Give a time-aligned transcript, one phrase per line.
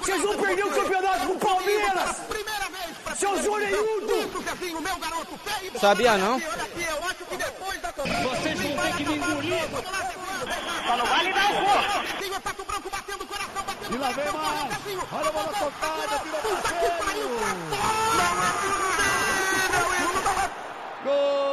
[0.00, 2.16] Vocês vão perder o campeonato com o Palmeiras!
[3.16, 4.30] Seu Joreiudo!
[5.80, 6.38] Sabia não?
[6.38, 6.54] Vocês
[8.60, 9.64] vão ter que me engolir!
[10.86, 11.64] Só não vai lhe dar o gol!
[13.90, 14.74] E lá vem mais!
[15.12, 16.94] Olha a bola tocada, virou parceiro!
[21.04, 21.43] Gol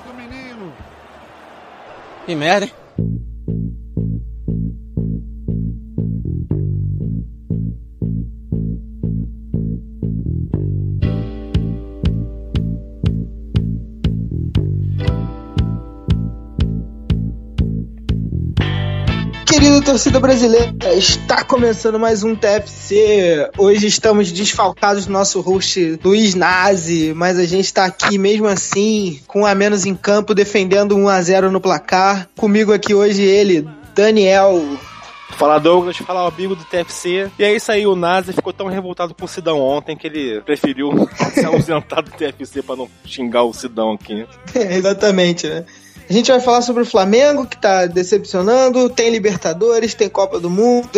[0.00, 0.72] do menino!
[2.26, 2.81] Que merda, hein?
[19.92, 23.50] Torcida brasileira, está começando mais um TFC.
[23.58, 29.20] Hoje estamos desfalcados do nosso host Luiz Nazi, mas a gente está aqui mesmo assim,
[29.26, 32.26] com um a menos em campo, defendendo 1 a 0 no placar.
[32.34, 34.64] Comigo aqui hoje ele, Daniel.
[35.36, 37.30] Fala Douglas, fala o amigo do TFC.
[37.38, 40.40] E é isso aí, o Nazi ficou tão revoltado com o Sidão ontem que ele
[40.40, 40.90] preferiu
[41.34, 44.26] se ausentar do TFC para não xingar o Sidão aqui.
[44.56, 45.66] Exatamente, né?
[46.08, 48.88] A gente vai falar sobre o Flamengo, que tá decepcionando.
[48.90, 50.88] Tem Libertadores, tem Copa do Mundo,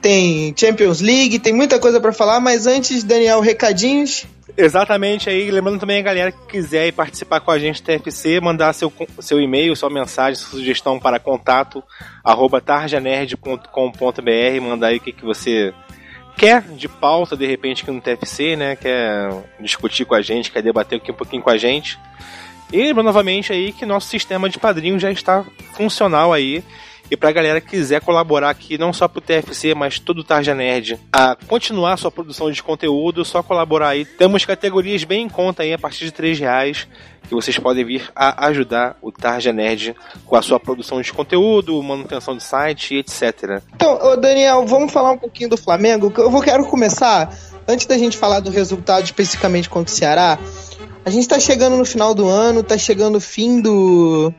[0.00, 2.40] tem Champions League, tem muita coisa para falar.
[2.40, 4.26] Mas antes, Daniel, recadinhos.
[4.56, 8.72] Exatamente aí, lembrando também a galera que quiser participar com a gente do TFC, mandar
[8.72, 11.82] seu, seu e-mail, sua mensagem, sua sugestão para contato
[12.24, 15.72] arroba tarjanerd.com.br, mandar aí o que, que você
[16.36, 18.74] quer de pauta, de repente, aqui no TFC, né?
[18.74, 21.98] Quer discutir com a gente, quer debater aqui um pouquinho com a gente.
[22.72, 26.62] E lembrando novamente aí que nosso sistema de padrinho já está funcional aí.
[27.10, 30.54] E pra galera que quiser colaborar aqui, não só pro TFC, mas todo o Tarja
[30.54, 34.04] Nerd, a continuar sua produção de conteúdo, só colaborar aí.
[34.04, 36.86] Temos categorias bem em conta aí, a partir de 3 reais,
[37.26, 39.96] que vocês podem vir a ajudar o Tarja Nerd
[40.26, 43.62] com a sua produção de conteúdo, manutenção do site, etc.
[43.74, 46.12] Então, Daniel, vamos falar um pouquinho do Flamengo.
[46.14, 47.34] Eu vou quero começar,
[47.66, 50.38] antes da gente falar do resultado especificamente contra o Ceará,
[51.08, 54.30] a gente tá chegando no final do ano, tá chegando o fim do,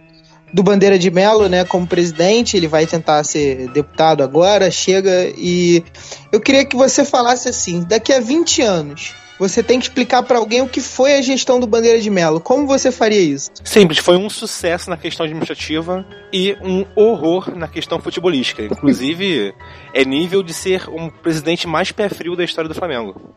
[0.54, 5.84] do Bandeira de Melo, né, como presidente, ele vai tentar ser deputado agora, chega e
[6.32, 10.38] eu queria que você falasse assim, daqui a 20 anos, você tem que explicar para
[10.38, 12.40] alguém o que foi a gestão do Bandeira de Melo.
[12.40, 13.50] Como você faria isso?
[13.64, 18.62] Simples, foi um sucesso na questão administrativa e um horror na questão futebolística.
[18.62, 19.56] Inclusive,
[19.92, 23.34] é nível de ser um presidente mais pé frio da história do Flamengo.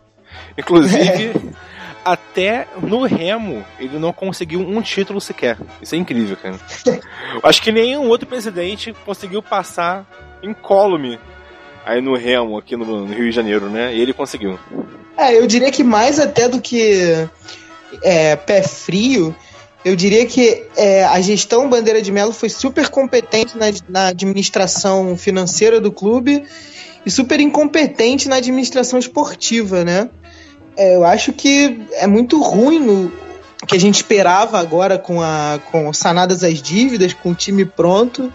[0.59, 1.35] Inclusive,
[2.05, 5.59] até no Remo ele não conseguiu um título sequer.
[5.81, 6.59] Isso é incrível, cara.
[7.43, 10.07] Acho que nenhum outro presidente conseguiu passar
[10.43, 11.19] incólume
[11.85, 13.95] aí no Remo, aqui no, no, Rio de Janeiro, né?
[13.95, 14.59] E ele conseguiu.
[15.17, 17.29] É, eu diria que mais até do que
[18.03, 19.35] é, pé frio,
[19.85, 25.17] eu diria que é, a gestão Bandeira de Melo foi super competente na, na administração
[25.17, 26.45] financeira do clube
[27.05, 30.09] e super incompetente na administração esportiva, né?
[30.77, 33.13] É, eu acho que é muito ruim no
[33.67, 38.33] que a gente esperava agora com, a, com sanadas as dívidas, com o time pronto.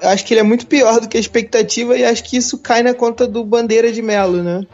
[0.00, 2.58] Eu acho que ele é muito pior do que a expectativa e acho que isso
[2.58, 4.66] cai na conta do Bandeira de Melo, né?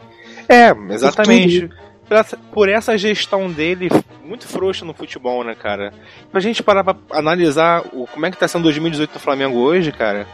[0.47, 1.69] É, exatamente.
[2.07, 3.89] Por essa, por essa gestão dele,
[4.25, 5.93] muito frouxa no futebol, né, cara?
[6.31, 9.91] Pra gente parar pra analisar o, como é que tá sendo 2018 do Flamengo hoje,
[9.91, 10.25] cara,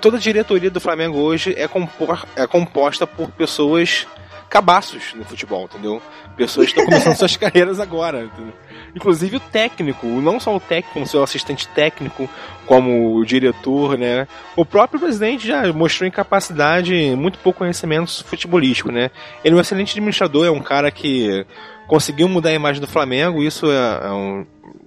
[0.00, 4.08] toda a diretoria do Flamengo hoje é, compor, é composta por pessoas
[4.52, 6.02] cabaços no futebol, entendeu?
[6.36, 8.52] Pessoas estão começando suas carreiras agora, entendeu?
[8.94, 12.28] Inclusive o técnico, não só o técnico, como seu assistente técnico,
[12.66, 14.28] como o diretor, né?
[14.54, 19.10] O próprio presidente já mostrou incapacidade, muito pouco conhecimento futebolístico, né?
[19.42, 21.46] Ele é um excelente administrador, é um cara que
[21.86, 24.46] conseguiu mudar a imagem do Flamengo, isso é, é um,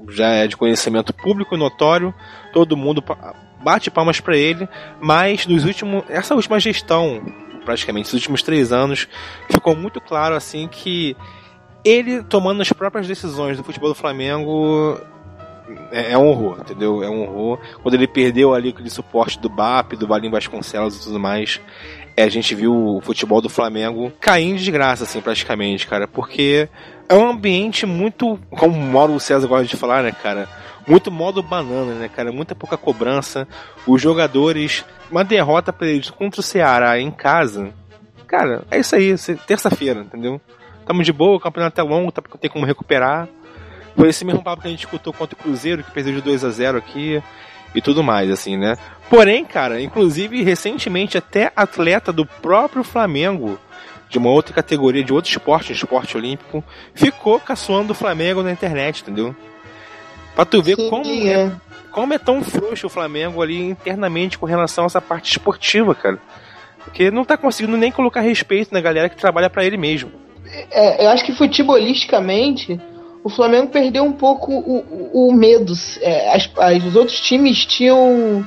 [0.10, 2.14] já é de conhecimento público e notório,
[2.54, 3.04] todo mundo
[3.64, 4.70] bate palmas para ele,
[5.02, 7.20] mas nos últimos, essa última gestão
[7.66, 9.08] praticamente, os últimos três anos,
[9.50, 11.18] ficou muito claro assim que
[11.84, 15.00] ele tomando as próprias decisões do futebol do Flamengo
[15.92, 17.04] é, é um horror, entendeu?
[17.04, 17.60] É um horror.
[17.82, 21.60] Quando ele perdeu ali aquele suporte do BAP, do Valim Vasconcelos e tudo mais,
[22.16, 26.70] é, a gente viu o futebol do Flamengo cair em desgraça, assim, praticamente, cara, porque
[27.10, 30.48] é um ambiente muito, como o Mauro César gosta de falar, né, cara?
[30.88, 32.32] Muito modo banana, né, cara?
[32.32, 33.48] Muita pouca cobrança.
[33.88, 34.86] Os jogadores.
[35.10, 37.74] Uma derrota pra eles contra o Ceará em casa.
[38.28, 39.16] Cara, é isso aí.
[39.48, 40.40] Terça-feira, entendeu?
[40.86, 43.28] Tamo de boa, o campeonato é longo, tá, tem como recuperar.
[43.96, 46.44] Foi esse mesmo papo que a gente escutou contra o Cruzeiro, que perdeu de 2
[46.44, 47.24] a 0 aqui
[47.74, 48.78] e tudo mais, assim, né?
[49.10, 53.60] Porém, cara, inclusive recentemente até atleta do próprio Flamengo
[54.10, 59.02] de uma outra categoria, de outro esporte, esporte olímpico, ficou caçoando o Flamengo na internet,
[59.02, 59.36] entendeu?
[60.36, 61.30] Pra tu ver Sim, como é.
[61.30, 61.52] é.
[61.92, 66.20] como é tão frouxo o Flamengo ali internamente com relação a essa parte esportiva, cara.
[66.84, 70.12] Porque não tá conseguindo nem colocar respeito na galera que trabalha para ele mesmo.
[70.72, 72.80] É, eu acho que futebolisticamente
[73.24, 74.78] o Flamengo perdeu um pouco o,
[75.14, 75.74] o, o medo.
[76.02, 78.46] É, as, as, os outros times tinham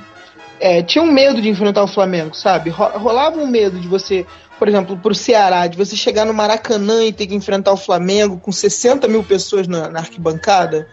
[0.61, 2.71] é, tinham medo de enfrentar o Flamengo, sabe?
[2.71, 4.27] Rolava um medo de você,
[4.59, 8.39] por exemplo, pro Ceará, de você chegar no Maracanã e ter que enfrentar o Flamengo
[8.39, 10.89] com 60 mil pessoas na, na arquibancada.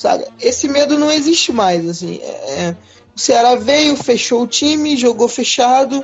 [0.00, 0.24] Sabe?
[0.40, 2.20] Esse medo não existe mais, assim.
[2.22, 2.76] É, é
[3.14, 6.02] o Ceará veio, fechou o time, jogou fechado.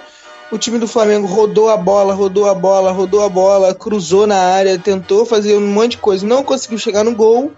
[0.53, 4.37] O time do Flamengo rodou a bola, rodou a bola, rodou a bola, cruzou na
[4.37, 7.53] área, tentou fazer um monte de coisa, não conseguiu chegar no gol.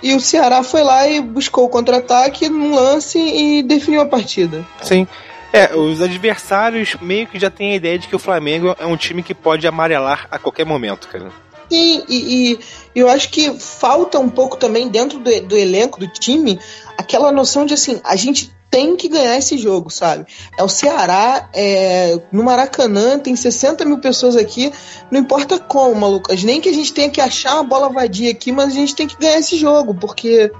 [0.00, 4.64] E o Ceará foi lá e buscou o contra-ataque num lance e definiu a partida.
[4.82, 5.04] Sim.
[5.52, 8.96] É, os adversários meio que já têm a ideia de que o Flamengo é um
[8.96, 11.32] time que pode amarelar a qualquer momento, cara.
[11.70, 12.58] Sim, e, e,
[12.94, 16.58] eu acho que falta um pouco também dentro do, do elenco do time
[16.96, 20.26] aquela noção de assim, a gente tem que ganhar esse jogo, sabe?
[20.58, 24.72] É o Ceará, é, no Maracanã, tem 60 mil pessoas aqui,
[25.10, 28.52] não importa como, Lucas, nem que a gente tenha que achar uma bola vadia aqui,
[28.52, 30.50] mas a gente tem que ganhar esse jogo, porque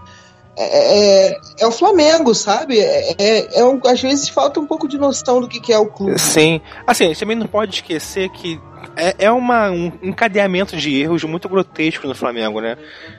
[0.56, 2.78] é, é, é o Flamengo, sabe?
[2.78, 5.78] É, é, é um, às vezes falta um pouco de noção do que, que é
[5.78, 6.18] o clube.
[6.18, 6.60] Sim.
[6.86, 8.58] Assim, a gente também não pode esquecer que
[8.96, 12.76] é, é uma, um encadeamento de erros muito grotesco no Flamengo, né?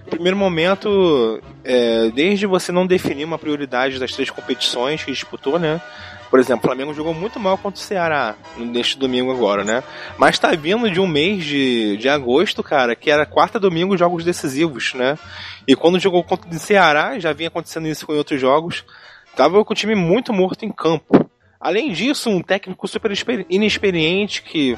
[0.10, 5.82] Primeiro momento, é, desde você não definir uma prioridade das três competições que disputou, né?
[6.30, 9.82] Por exemplo, o Flamengo jogou muito mal contra o Ceará neste domingo agora, né?
[10.18, 14.26] Mas tá vindo de um mês de, de agosto, cara, que era quarta domingo jogos
[14.26, 15.18] decisivos, né?
[15.66, 18.84] E quando jogou contra o Ceará, já vinha acontecendo isso com outros jogos,
[19.36, 21.30] tava com o time muito morto em campo.
[21.60, 23.12] Além disso, um técnico super
[23.50, 24.78] inexperiente que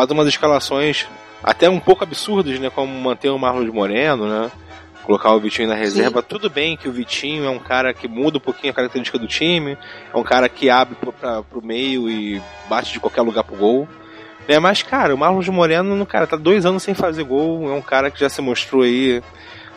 [0.00, 1.06] faz umas escalações
[1.42, 2.70] até um pouco absurdas, né?
[2.70, 4.50] Como manter o Marlon Moreno, né?
[5.02, 6.20] Colocar o Vitinho na reserva.
[6.20, 6.26] Sim.
[6.26, 9.26] Tudo bem que o Vitinho é um cara que muda um pouquinho a característica do
[9.26, 9.76] time,
[10.12, 13.56] é um cara que abre pro, pra, pro meio e bate de qualquer lugar pro
[13.56, 13.88] gol.
[14.48, 14.58] Né?
[14.58, 18.10] Mas, cara, o Marlon Moreno, cara, tá dois anos sem fazer gol, é um cara
[18.10, 19.22] que já se mostrou aí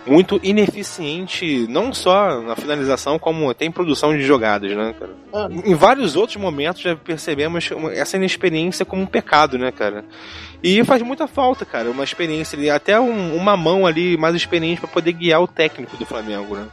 [0.06, 5.12] muito ineficiente, não só na finalização, como até em produção de jogadas, né, cara?
[5.34, 5.48] Ah.
[5.50, 10.04] Em vários outros momentos já percebemos essa inexperiência como um pecado, né, cara?
[10.62, 14.82] E faz muita falta, cara, uma experiência ali, até um, uma mão ali mais experiente
[14.82, 16.68] para poder guiar o técnico do Flamengo, né?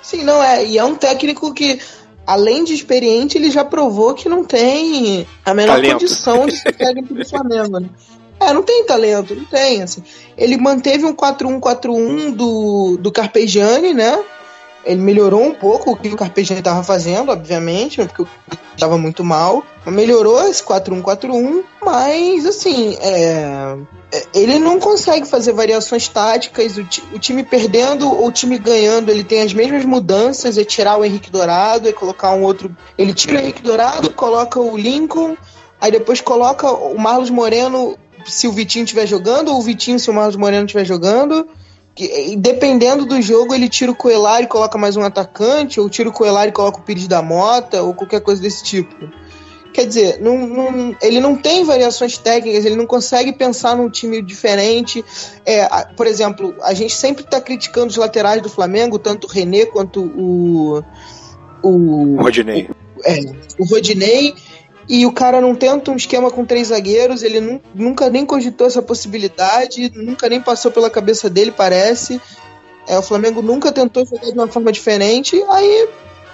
[0.00, 1.80] Sim, não é, e é um técnico que
[2.26, 5.92] além de experiente, ele já provou que não tem a menor Talento.
[5.92, 7.88] condição de ser técnico do Flamengo, né?
[8.48, 10.02] É, não tem talento, não tem, assim.
[10.36, 14.18] Ele manteve um 4-1-4-1 do, do Carpegiani, né?
[14.84, 18.06] Ele melhorou um pouco o que o Carpegiani estava fazendo, obviamente, né?
[18.06, 18.24] porque
[18.74, 19.62] estava muito mal.
[19.86, 23.76] Melhorou esse 4-1-4-1, mas assim, é...
[24.12, 24.22] é...
[24.34, 26.78] ele não consegue fazer variações táticas.
[26.78, 26.82] O,
[27.14, 31.04] o, time perdendo ou o time ganhando, ele tem as mesmas mudanças: é tirar o
[31.04, 32.74] Henrique Dourado, é colocar um outro.
[32.98, 35.36] Ele tira o Henrique Dourado, coloca o Lincoln,
[35.80, 37.96] aí depois coloca o Marlos Moreno
[38.26, 41.46] se o Vitinho estiver jogando ou o Vitinho se o Marcos Moreno estiver jogando.
[41.94, 46.08] Que, dependendo do jogo, ele tira o Coelar e coloca mais um atacante, ou tira
[46.08, 49.10] o Coelar e coloca o Pires da Mota, ou qualquer coisa desse tipo.
[49.72, 54.20] Quer dizer, não, não, ele não tem variações técnicas, ele não consegue pensar num time
[54.20, 55.02] diferente.
[55.46, 59.64] É, por exemplo, a gente sempre está criticando os laterais do Flamengo, tanto o René
[59.64, 60.82] quanto o.
[61.62, 62.68] O Rodinei.
[62.96, 63.20] O, é,
[63.58, 64.34] o Rodinei
[64.88, 68.82] e o cara não tenta um esquema com três zagueiros, ele nunca nem cogitou essa
[68.82, 72.20] possibilidade, nunca nem passou pela cabeça dele, parece.
[72.88, 75.88] É, o Flamengo nunca tentou jogar de uma forma diferente, aí.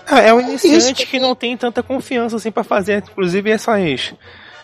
[0.06, 4.14] Ah, é um iniciante que não tem tanta confiança assim para fazer, inclusive essas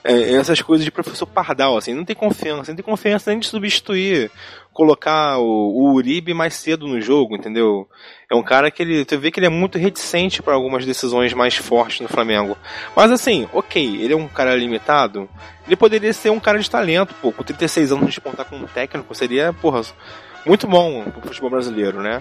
[0.02, 3.46] é, essas coisas de professor Pardal, assim, não tem confiança, não tem confiança nem de
[3.46, 4.30] substituir,
[4.74, 7.88] colocar o, o Uribe mais cedo no jogo, entendeu?
[8.30, 11.32] É um cara que ele, tu vê que ele é muito reticente para algumas decisões
[11.32, 12.56] mais fortes no Flamengo.
[12.94, 15.28] Mas assim, ok, ele é um cara limitado,
[15.66, 18.66] ele poderia ser um cara de talento, pô, com 36 anos de contar com um
[18.66, 19.82] técnico seria, porra,
[20.44, 22.20] muito bom pro futebol brasileiro, né?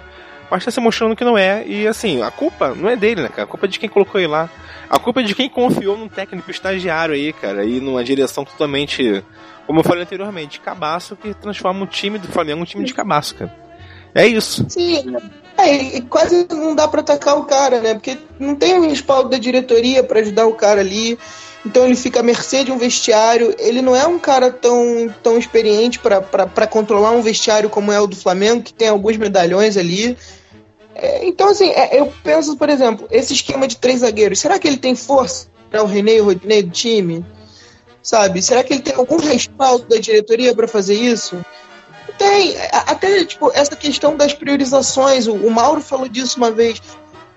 [0.54, 1.66] mas tá se mostrando que não é.
[1.66, 3.44] E assim, a culpa não é dele, né, cara?
[3.44, 4.48] A culpa é de quem colocou ele lá.
[4.88, 9.24] A culpa é de quem confiou num técnico estagiário aí, cara, e numa direção totalmente,
[9.66, 13.36] como eu falei anteriormente, cabaço que transforma o time do Flamengo um time de cabaço,
[13.36, 13.64] cara.
[14.16, 14.66] É isso.
[14.70, 15.16] Sim.
[15.58, 17.94] É, quase não dá para atacar o cara, né?
[17.94, 21.18] Porque não tem um respaldo da diretoria para ajudar o cara ali.
[21.66, 23.56] Então ele fica à mercê de um vestiário.
[23.58, 28.08] Ele não é um cara tão, tão experiente para controlar um vestiário como é o
[28.08, 30.18] do Flamengo, que tem alguns medalhões ali.
[30.96, 34.68] É, então, assim, é, eu penso, por exemplo, esse esquema de três zagueiros, será que
[34.68, 37.26] ele tem força para o René e o Rodinei do time?
[38.04, 38.42] Sabe?
[38.42, 41.44] Será que ele tem algum respaldo da diretoria para fazer isso?
[42.18, 42.56] Tem.
[42.72, 46.82] Até, tipo, essa questão das priorizações, o, o Mauro falou disso uma vez.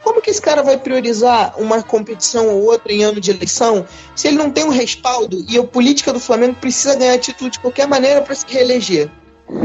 [0.02, 4.28] Como que esse cara vai priorizar uma competição ou outra em ano de eleição se
[4.28, 7.88] ele não tem um respaldo e a política do Flamengo precisa ganhar título de qualquer
[7.88, 9.10] maneira para se reeleger?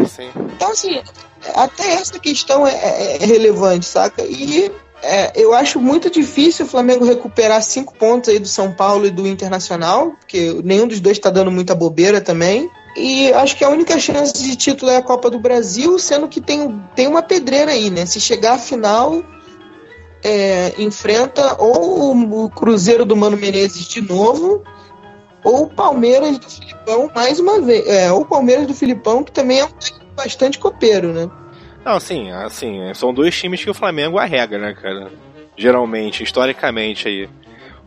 [0.07, 0.31] Sim.
[0.55, 0.99] Então, assim,
[1.53, 4.23] até essa questão é, é, é relevante, saca?
[4.23, 4.71] E
[5.03, 9.11] é, eu acho muito difícil o Flamengo recuperar cinco pontos aí do São Paulo e
[9.11, 12.69] do Internacional, porque nenhum dos dois está dando muita bobeira também.
[12.95, 16.41] E acho que a única chance de título é a Copa do Brasil, sendo que
[16.41, 18.05] tem, tem uma pedreira aí, né?
[18.05, 19.23] Se chegar à final,
[20.23, 22.11] é, enfrenta ou
[22.45, 24.61] o Cruzeiro do Mano Menezes de novo,
[25.43, 27.87] ou o Palmeiras do Filipão mais uma vez.
[27.87, 29.69] É, ou o Palmeiras do Filipão, que também é um
[30.15, 31.29] bastante copeiro, né?
[31.83, 35.11] Não, sim, assim, são dois times que o Flamengo arrega, né, cara?
[35.57, 37.29] Geralmente, historicamente aí.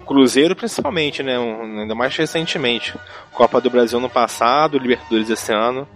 [0.04, 1.36] Cruzeiro principalmente, né?
[1.36, 2.94] ainda mais recentemente.
[3.32, 5.88] Copa do Brasil no passado, Libertadores esse ano.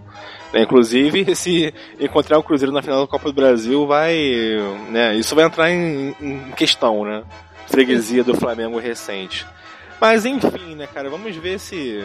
[0.51, 0.63] Né?
[0.63, 4.15] Inclusive, se encontrar o Cruzeiro na final da Copa do Brasil, vai.
[4.89, 5.15] Né?
[5.15, 7.23] Isso vai entrar em, em questão, né?
[7.67, 9.45] Freguesia do Flamengo recente.
[10.01, 12.03] Mas enfim, né, cara, vamos ver se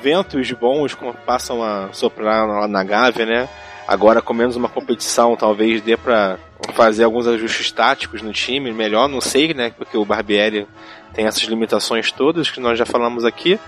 [0.00, 3.48] ventos bons passam a soprar lá na Gávea, né?
[3.86, 6.38] Agora com menos uma competição, talvez dê pra
[6.74, 9.72] fazer alguns ajustes táticos no time, melhor, não sei, né?
[9.76, 10.66] Porque o Barbieri
[11.14, 13.58] tem essas limitações todas que nós já falamos aqui.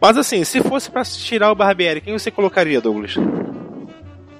[0.00, 3.14] Mas assim, se fosse para tirar o Barbieri, quem você colocaria, Douglas?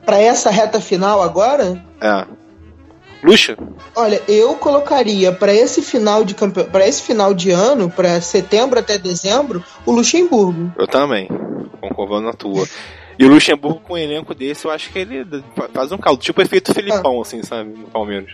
[0.04, 1.80] Para essa reta final agora?
[2.00, 2.26] É.
[3.22, 3.56] Luxa?
[3.94, 6.64] Olha, eu colocaria para esse final de campe...
[6.64, 10.72] para esse final de ano, para setembro até dezembro, o Luxemburgo.
[10.78, 11.28] Eu também.
[11.80, 12.66] Concordo na tua.
[13.20, 16.40] E o Luxemburgo com um elenco desse, eu acho que ele faz um caldo, tipo
[16.40, 17.22] efeito Filipão, ah.
[17.22, 18.32] assim, sabe, no Palmeiras.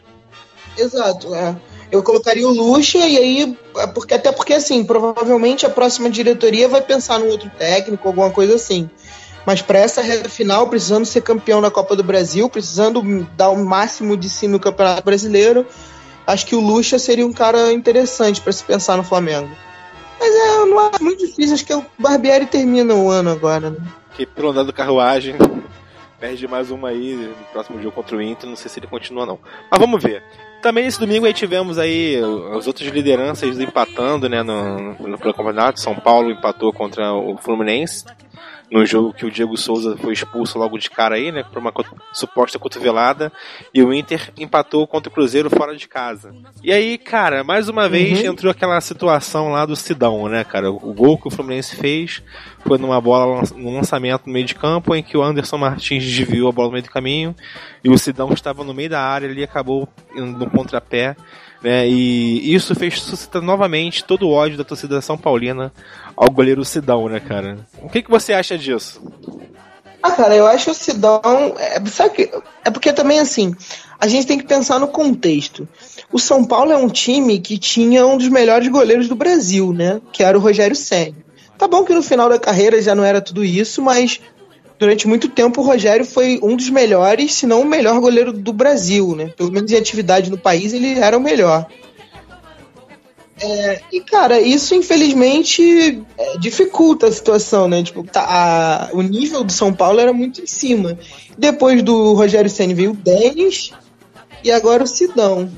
[0.79, 1.57] Exato, é.
[1.91, 6.69] Eu colocaria o Lucha e aí, é porque até porque assim, provavelmente a próxima diretoria
[6.69, 8.89] vai pensar no outro técnico, alguma coisa assim.
[9.45, 13.65] Mas para essa reta final, precisando ser campeão da Copa do Brasil, precisando dar o
[13.65, 15.67] máximo de si no Campeonato Brasileiro,
[16.25, 19.51] acho que o Lucha seria um cara interessante para se pensar no Flamengo.
[20.21, 23.79] Mas é, não é muito difícil, acho que o Barbieri termina o ano agora, né?
[24.17, 25.35] Que pelo andar do carruagem,
[26.19, 29.27] perde mais uma aí no próximo jogo contra o Inter, não sei se ele continua
[29.27, 29.39] não.
[29.71, 30.23] Mas vamos ver.
[30.63, 32.17] Também nesse domingo aí tivemos aí
[32.57, 35.79] as outras lideranças empatando, né, no, no, pelo campeonato.
[35.79, 38.05] São Paulo empatou contra o Fluminense
[38.71, 41.73] no jogo que o Diego Souza foi expulso logo de cara aí, né, por uma
[42.13, 43.33] suposta cotovelada,
[43.73, 46.35] e o Inter empatou contra o Cruzeiro fora de casa.
[46.63, 48.33] E aí, cara, mais uma vez uhum.
[48.33, 50.71] entrou aquela situação lá do Sidão, né, cara?
[50.71, 52.23] O gol que o Fluminense fez
[52.67, 56.49] foi numa bola, num lançamento no meio de campo, em que o Anderson Martins desviou
[56.49, 57.35] a bola no meio do caminho,
[57.83, 61.17] e o Sidão estava no meio da área ali acabou no contrapé,
[61.63, 61.87] né?
[61.89, 65.73] E isso fez suscitar novamente todo o ódio da torcida São Paulina
[66.17, 67.59] ao goleiro Sidão, né, cara?
[67.83, 69.01] O que, que você acha disso?
[70.03, 71.21] Ah, cara, eu acho o Sidão.
[71.59, 72.31] É, sabe que,
[72.65, 73.55] é porque também, assim,
[73.99, 75.69] a gente tem que pensar no contexto.
[76.13, 80.01] O São Paulo é um time que tinha um dos melhores goleiros do Brasil, né?
[80.13, 81.26] Que era o Rogério Senna.
[81.59, 84.21] Tá bom que no final da carreira já não era tudo isso, mas
[84.79, 88.53] durante muito tempo o Rogério foi um dos melhores, se não o melhor goleiro do
[88.53, 89.33] Brasil, né?
[89.37, 91.67] Pelo menos em atividade no país ele era o melhor.
[93.39, 97.83] É, e, cara, isso infelizmente é, dificulta a situação, né?
[97.83, 100.99] Tipo, tá, a, o nível do São Paulo era muito em cima.
[101.37, 103.73] Depois do Rogério Senna veio o Denis
[104.43, 105.51] e agora o Sidão.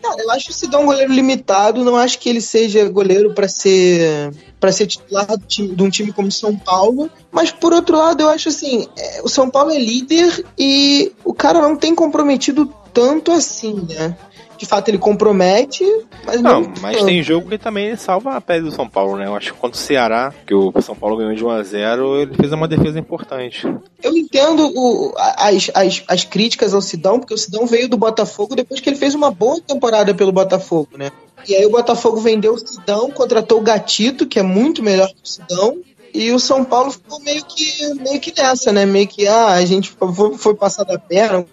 [0.00, 3.48] Cara, eu acho o Sidão um goleiro limitado, não acho que ele seja goleiro para
[3.48, 8.28] ser para ser titular de um time como São Paulo, mas por outro lado eu
[8.28, 13.32] acho assim, é, o São Paulo é líder e o cara não tem comprometido tanto
[13.32, 14.16] assim, né?
[14.60, 15.82] De fato ele compromete,
[16.26, 16.60] mas não.
[16.60, 19.26] Não, mas tem jogo que também salva a pele do São Paulo, né?
[19.26, 22.20] Eu acho que contra o Ceará, que o São Paulo ganhou de 1 a 0
[22.20, 23.66] ele fez uma defesa importante.
[24.02, 28.54] Eu entendo o, as, as, as críticas ao Sidão, porque o Sidão veio do Botafogo
[28.54, 31.10] depois que ele fez uma boa temporada pelo Botafogo, né?
[31.48, 35.24] E aí o Botafogo vendeu o Sidão, contratou o Gatito, que é muito melhor que
[35.24, 35.78] o Sidão,
[36.14, 38.86] e o São Paulo ficou meio que, meio que nessa, né?
[38.86, 41.44] Meio que, ah, a gente foi, foi passar da perna.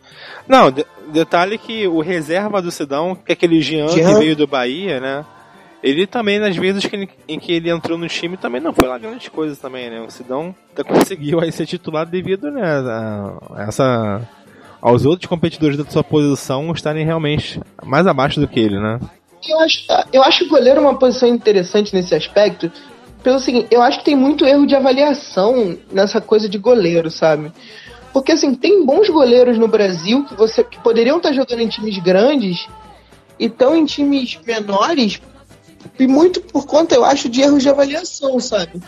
[0.47, 4.35] Não, de, detalhe que o reserva do Sidão, que é aquele Jean, Jean, que veio
[4.35, 5.25] do Bahia, né?
[5.83, 8.87] Ele também, nas vezes que ele, em que ele entrou no time, também não foi
[8.87, 10.01] lá grandes coisas também, né?
[10.01, 10.55] O Sidão
[10.87, 14.27] conseguiu aí ser titular devido, né, a, essa
[14.81, 18.99] aos outros competidores da sua posição estarem realmente mais abaixo do que ele, né?
[19.47, 22.71] Eu acho, eu acho o goleiro uma posição interessante nesse aspecto,
[23.27, 27.51] pelo seguinte, eu acho que tem muito erro de avaliação nessa coisa de goleiro, sabe?
[28.13, 31.97] Porque assim, tem bons goleiros no Brasil que você que poderiam estar jogando em times
[31.97, 32.69] grandes
[33.37, 35.19] e estão em times menores
[35.99, 38.81] e muito por conta, eu acho, de erros de avaliação, sabe?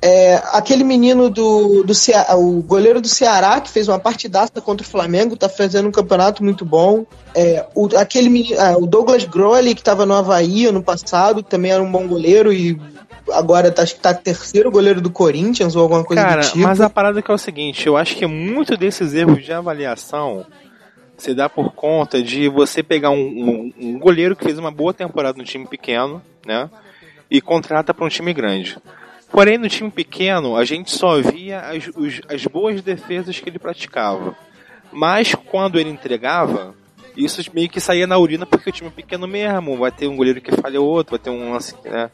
[0.00, 4.86] É, aquele menino do, do Ceará, o goleiro do Ceará, que fez uma partidaça contra
[4.86, 7.04] o Flamengo, tá fazendo um campeonato muito bom.
[7.34, 11.72] É, o, aquele menino, ah, o Douglas Grolli, que estava no Havaí ano passado, também
[11.72, 12.80] era um bom goleiro e
[13.32, 16.58] agora tá, acho que tá terceiro goleiro do Corinthians ou alguma coisa Cara, do tipo.
[16.58, 20.46] mas a parada que é o seguinte, eu acho que muito desses erros de avaliação
[21.16, 24.92] se dá por conta de você pegar um, um, um goleiro que fez uma boa
[24.92, 26.68] temporada no time pequeno, né?
[27.30, 28.76] E contrata para um time grande.
[29.30, 33.58] Porém, no time pequeno, a gente só via as, os, as boas defesas que ele
[33.58, 34.36] praticava.
[34.92, 36.74] Mas quando ele entregava,
[37.16, 39.76] isso meio que saía na urina porque o time é pequeno mesmo.
[39.76, 42.10] Vai ter um goleiro que falha outro, vai ter um lance, né?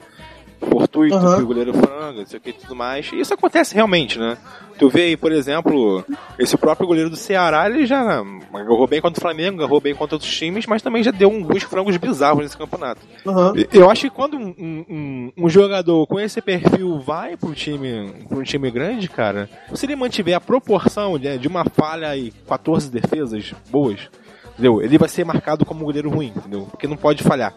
[0.66, 1.36] Fortuito uhum.
[1.36, 3.10] que o goleiro franga, não sei o que e tudo mais.
[3.12, 4.36] E isso acontece realmente, né?
[4.78, 6.04] Tu vê aí, por exemplo,
[6.38, 10.16] esse próprio goleiro do Ceará, ele já agarrou bem contra o Flamengo, agarrou bem contra
[10.16, 13.00] outros times, mas também já deu uns frangos bizarros nesse campeonato.
[13.24, 13.52] Uhum.
[13.72, 18.42] Eu acho que quando um, um, um, jogador com esse perfil vai pro time, pro
[18.42, 23.52] time grande, cara, se ele mantiver a proporção de, de uma falha e 14 defesas
[23.70, 24.08] boas,
[24.52, 24.82] entendeu?
[24.82, 26.66] Ele vai ser marcado como um goleiro ruim, entendeu?
[26.70, 27.54] Porque não pode falhar.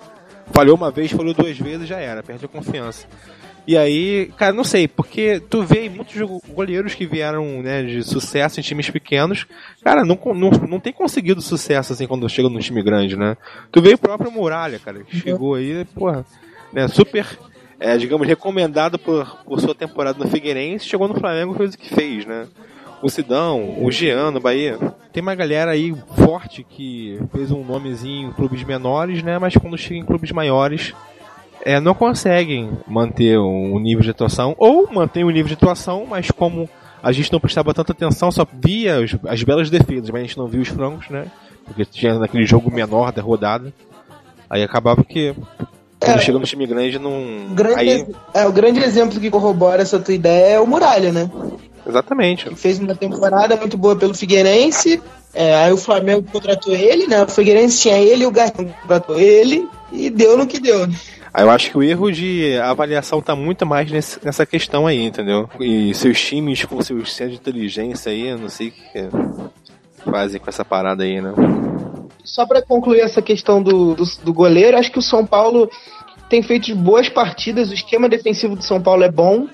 [0.51, 3.07] Falhou uma vez, falhou duas vezes, já era, perde a confiança.
[3.67, 6.15] E aí, cara, não sei, porque tu vê muitos
[6.47, 9.47] goleiros que vieram né, de sucesso em times pequenos,
[9.83, 13.35] cara, não, não, não tem conseguido sucesso assim quando chega num time grande, né?
[13.71, 16.23] Tu vê o próprio Muralha, cara, que chegou aí, porra,
[16.71, 17.25] né, super,
[17.79, 21.77] é, digamos, recomendado por, por sua temporada no Figueirense, chegou no Flamengo e fez o
[21.77, 22.45] que fez, né?
[23.05, 24.79] O Sidão, o Jean no Bahia.
[25.13, 29.37] Tem uma galera aí forte que fez um nomezinho em clubes menores, né?
[29.37, 30.91] Mas quando chega em clubes maiores,
[31.63, 36.07] é, não conseguem manter um nível de atuação, ou mantém o um nível de atuação,
[36.09, 36.67] mas como
[37.03, 40.37] a gente não prestava tanta atenção, só via as, as belas defesas, mas a gente
[40.39, 41.27] não via os frangos, né?
[41.63, 43.71] Porque tinha naquele jogo menor da rodada.
[44.49, 45.35] Aí acabava que
[45.99, 47.53] quando é, chega no time grande não.
[47.53, 48.07] Grande, aí...
[48.33, 51.29] É, o grande exemplo que corrobora essa tua ideia é o Muralha, né?
[51.87, 52.49] Exatamente.
[52.49, 55.01] Que fez uma temporada muito boa pelo Figueirense.
[55.33, 57.23] É, aí o Flamengo contratou ele, né?
[57.23, 60.87] O Figueirense tinha ele e o Garrinho contratou ele e deu no que deu.
[60.87, 60.95] Né?
[61.33, 65.03] Aí eu acho que o erro de avaliação tá muito mais nesse, nessa questão aí,
[65.03, 65.49] entendeu?
[65.59, 69.09] E seus times com seus centros de inteligência aí, eu não sei o que
[70.09, 71.33] fazem com essa parada aí, né?
[72.23, 75.69] Só para concluir essa questão do, do, do goleiro, acho que o São Paulo
[76.29, 79.47] tem feito boas partidas, o esquema defensivo do São Paulo é bom,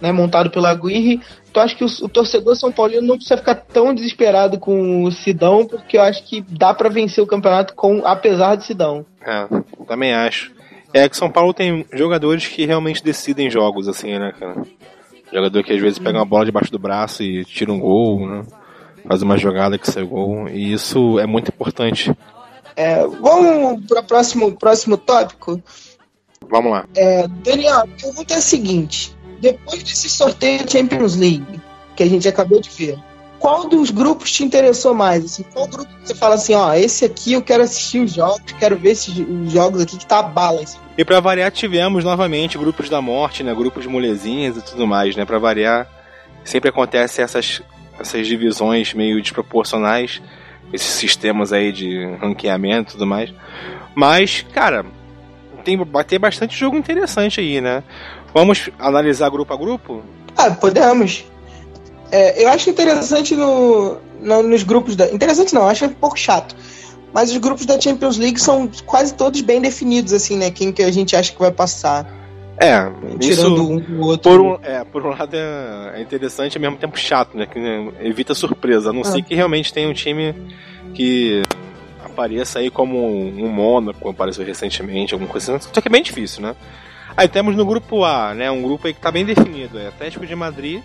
[0.00, 1.20] né, montado pelo Aguirre.
[1.58, 5.10] Então acho que o, o, torcedor São Paulino não precisa ficar tão desesperado com o
[5.10, 9.04] Sidão, porque eu acho que dá para vencer o campeonato com apesar de Sidão.
[9.20, 9.48] É,
[9.86, 10.52] também acho.
[10.94, 14.62] É que São Paulo tem jogadores que realmente decidem jogos, assim, né, cara?
[15.32, 18.44] Jogador que às vezes pega uma bola debaixo do braço e tira um gol, né?
[19.06, 20.48] Faz uma jogada que sai gol.
[20.48, 22.16] E isso é muito importante.
[22.76, 25.60] É, vamos para o próximo, próximo tópico?
[26.48, 26.86] Vamos lá.
[26.96, 31.60] É, Daniel, a pergunta é a seguinte: depois desse sorteio da Champions League,
[31.96, 32.98] que a gente acabou de ver,
[33.38, 35.24] qual dos grupos te interessou mais?
[35.24, 38.76] Assim, qual grupo você fala assim, ó, esse aqui eu quero assistir os jogos, quero
[38.76, 40.62] ver esses os jogos aqui que tá bala.
[40.62, 40.78] Assim.
[40.96, 43.54] E para variar, tivemos novamente grupos da morte, né?
[43.54, 45.24] Grupos de molezinhas e tudo mais, né?
[45.24, 45.86] Para variar,
[46.44, 47.62] sempre acontece essas,
[47.98, 50.20] essas divisões meio desproporcionais,
[50.72, 53.32] esses sistemas aí de ranqueamento e tudo mais.
[53.94, 54.84] Mas, cara,
[55.64, 57.82] tem, ter bastante jogo interessante aí, né?
[58.38, 60.00] Vamos analisar grupo a grupo?
[60.36, 61.24] Ah, podemos.
[62.12, 65.10] É, eu acho interessante no, no, nos grupos da.
[65.10, 66.54] Interessante não, acho um pouco chato.
[67.12, 70.52] Mas os grupos da Champions League são quase todos bem definidos, assim, né?
[70.52, 72.06] Quem que a gente acha que vai passar.
[72.58, 74.30] É, tirando um do outro.
[74.30, 77.44] Por um, é, por um lado é, é interessante e ao mesmo tempo chato, né?
[77.44, 78.90] Que né, evita surpresa.
[78.90, 79.04] A não ah.
[79.04, 80.32] ser que realmente tenha um time
[80.94, 81.42] que
[82.04, 85.68] apareça aí como um Mônaco, apareceu recentemente, alguma coisa assim.
[85.72, 86.54] Só que é bem difícil, né?
[87.18, 90.24] Aí temos no grupo A, né, um grupo aí que tá bem definido, é Atlético
[90.24, 90.80] de Madrid,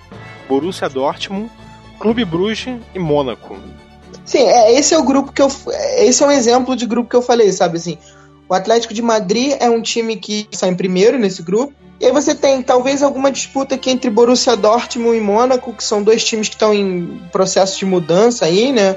[0.50, 1.48] Borussia Dortmund,
[2.00, 3.56] Clube Bruges e Mônaco.
[4.26, 5.52] Sim, é, esse é o grupo que eu
[6.00, 8.00] esse é um exemplo de grupo que eu falei, sabe assim.
[8.50, 11.72] O Atlético de Madrid é um time que está em primeiro nesse grupo.
[12.00, 16.02] E aí você tem talvez alguma disputa aqui entre Borussia Dortmund e Mônaco, que são
[16.02, 18.96] dois times que estão em processo de mudança aí, né?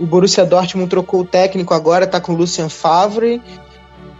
[0.00, 3.40] O Borussia Dortmund trocou o técnico agora, tá com o Lucien Favre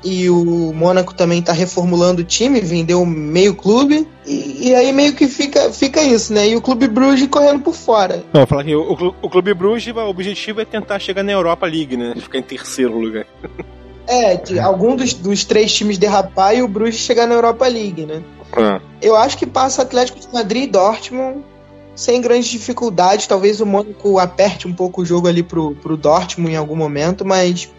[0.04, 5.14] e o Mônaco também está reformulando o time, vendeu meio clube, e, e, aí meio
[5.14, 6.48] que fica, fica isso, né?
[6.48, 8.24] E o Clube Bruges correndo por fora.
[8.32, 11.96] Não, falar que o, o Clube Bruges, o objetivo é tentar chegar na Europa League,
[11.96, 12.14] né?
[12.16, 13.26] Ficar em terceiro lugar.
[14.06, 18.04] É, de algum dos, dos três times derrapar e o Bruges chegar na Europa League,
[18.04, 18.22] né?
[18.56, 18.80] É.
[19.00, 21.44] Eu acho que passa Atlético de Madrid e Dortmund
[21.94, 23.26] sem grandes dificuldades.
[23.26, 27.24] Talvez o Mônaco aperte um pouco o jogo ali pro, pro Dortmund em algum momento,
[27.24, 27.70] mas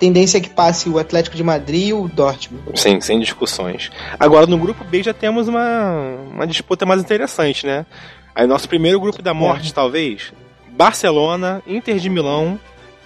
[0.00, 2.64] tendência é que passe o Atlético de Madrid e o Dortmund.
[2.74, 3.90] Sim, sem discussões.
[4.18, 7.84] Agora no grupo B já temos uma, uma disputa mais interessante, né?
[8.34, 9.74] Aí nosso primeiro grupo da morte, é.
[9.74, 10.32] talvez,
[10.70, 12.58] Barcelona, Inter de Milão,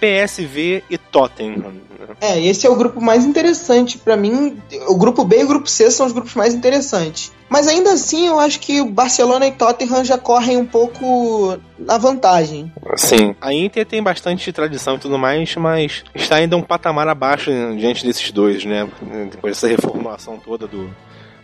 [0.05, 1.73] PSV e Tottenham.
[2.21, 4.57] É, esse é o grupo mais interessante para mim.
[4.87, 7.31] O grupo B e o grupo C são os grupos mais interessantes.
[7.49, 11.97] Mas ainda assim, eu acho que o Barcelona e Tottenham já correm um pouco na
[11.97, 12.71] vantagem.
[12.95, 17.51] Sim, a Inter tem bastante tradição e tudo mais, mas está ainda um patamar abaixo
[17.75, 18.87] diante desses dois, né?
[19.31, 20.89] Depois dessa reformulação toda do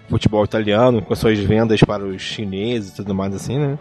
[0.10, 3.80] futebol italiano, com suas vendas para os chineses e tudo mais assim, né?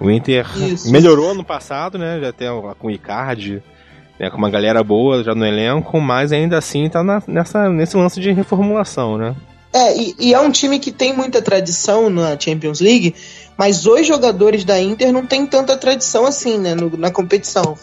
[0.00, 0.90] O Inter Isso.
[0.90, 2.20] melhorou no passado, né?
[2.20, 3.62] Já tem com o Icardi,
[4.18, 4.30] né?
[4.30, 8.20] com uma galera boa já no elenco, mas ainda assim tá na, nessa, nesse lance
[8.20, 9.34] de reformulação, né?
[9.72, 13.14] É, e, e, é um time que tem muita tradição na Champions League,
[13.56, 17.76] mas os jogadores da Inter não tem tanta tradição assim, né, no, na competição.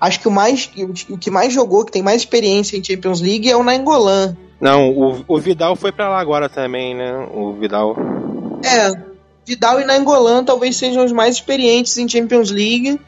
[0.00, 0.68] Acho que o, mais,
[1.08, 4.36] o que mais jogou, que tem mais experiência em Champions League é o Nainggolan.
[4.60, 7.28] Não, o, o Vidal foi para lá agora também, né?
[7.32, 7.96] O Vidal.
[8.64, 8.92] É,
[9.46, 12.98] Vidal e Nainggolan talvez sejam os mais experientes em Champions League.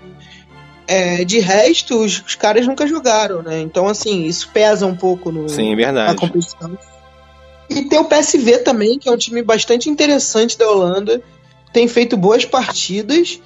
[0.86, 3.60] É, de resto, os, os, caras nunca jogaram, né?
[3.60, 6.12] Então, assim, isso pesa um pouco no, Sim, verdade.
[6.12, 6.78] na competição.
[7.68, 11.22] E tem o PSV também, que é um time bastante interessante da Holanda.
[11.72, 13.40] Tem feito boas partidas.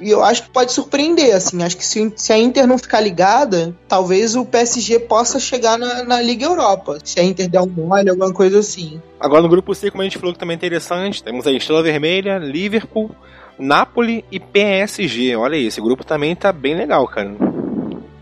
[0.00, 1.62] E eu acho que pode surpreender, assim.
[1.62, 6.04] Acho que se, se a Inter não ficar ligada, talvez o PSG possa chegar na,
[6.04, 6.98] na Liga Europa.
[7.02, 9.00] Se a Inter der um mole, alguma coisa assim.
[9.18, 11.82] Agora no grupo C, como a gente falou que também é interessante, temos a Estrela
[11.82, 13.14] Vermelha, Liverpool,
[13.58, 15.36] Napoli e PSG.
[15.36, 17.34] Olha aí, esse grupo também tá bem legal, cara.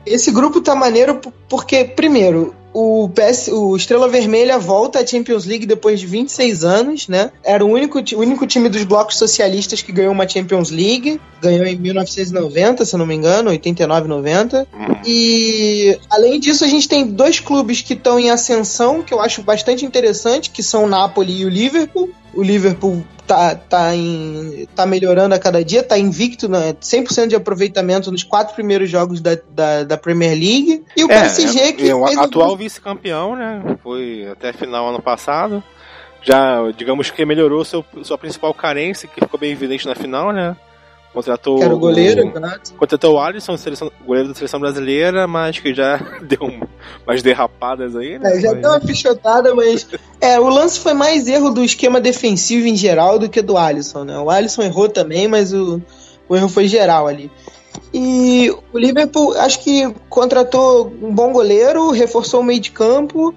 [0.04, 5.66] Esse grupo tá maneiro porque, primeiro, o, PS, o Estrela Vermelha volta à Champions League
[5.66, 7.30] depois de 26 anos, né?
[7.44, 11.20] Era o único, o único time dos blocos socialistas que ganhou uma Champions League.
[11.40, 14.66] Ganhou em 1990, se não me engano, 89, 90.
[15.06, 19.42] E além disso, a gente tem dois clubes que estão em ascensão, que eu acho
[19.42, 22.10] bastante interessante, que são o Napoli e o Liverpool.
[22.34, 27.36] O Liverpool tá, tá, em, tá melhorando a cada dia, tá invicto, né, 100% de
[27.36, 30.84] aproveitamento nos quatro primeiros jogos da, da, da Premier League.
[30.96, 31.88] E o é, PSG é, que.
[31.88, 33.76] É, o atual vice-campeão, né?
[33.82, 35.62] Foi até final ano passado.
[36.22, 40.56] Já, digamos que melhorou seu, sua principal carência, que ficou bem evidente na final, né?
[41.12, 45.58] Contratou que era o goleiro, o, Contratou o Alisson, seleção, goleiro da seleção brasileira, mas
[45.58, 46.50] que já deu
[47.06, 48.36] umas derrapadas aí, né?
[48.36, 49.86] É, já deu uma pichotada, mas.
[50.20, 54.04] é, o lance foi mais erro do esquema defensivo em geral do que do Alisson,
[54.04, 54.18] né?
[54.18, 55.82] O Alisson errou também, mas o,
[56.28, 57.30] o erro foi geral ali.
[57.92, 63.34] E o Liverpool, acho que contratou um bom goleiro, reforçou o meio de campo.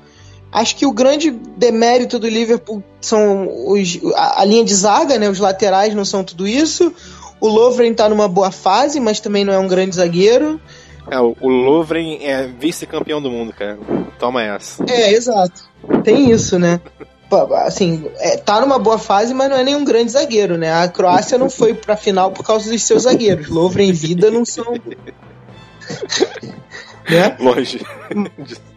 [0.50, 5.30] Acho que o grande demérito do Liverpool são os, a, a linha de zaga, né?
[5.30, 6.94] Os laterais não são tudo isso.
[7.40, 10.60] O Lovren tá numa boa fase, mas também não é um grande zagueiro.
[11.10, 13.78] É, o Lovren é vice-campeão do mundo, cara.
[14.18, 14.84] Toma essa.
[14.88, 15.70] É, exato.
[16.04, 16.82] Tem isso, né?
[17.66, 20.72] Assim, é, tá numa boa fase, mas não é nenhum grande zagueiro, né?
[20.72, 23.50] A Croácia não foi pra final por causa dos seus zagueiros.
[23.50, 24.66] Lovren e Vida não são.
[27.10, 27.36] né?
[27.40, 27.82] Longe.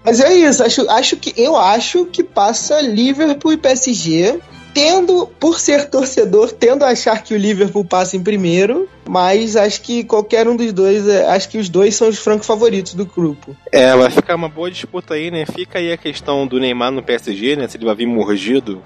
[0.04, 4.38] Mas é isso, acho, acho que eu acho que passa Liverpool e PSG
[4.72, 9.82] tendo, por ser torcedor, tendo a achar que o Liverpool passa em primeiro, mas acho
[9.82, 13.04] que qualquer um dos dois, é, acho que os dois são os francos favoritos do
[13.04, 13.56] grupo.
[13.72, 15.44] É, vai ficar uma boa disputa aí, né?
[15.46, 17.68] Fica aí a questão do Neymar no PSG, né?
[17.68, 18.82] Se ele vai vir mordido,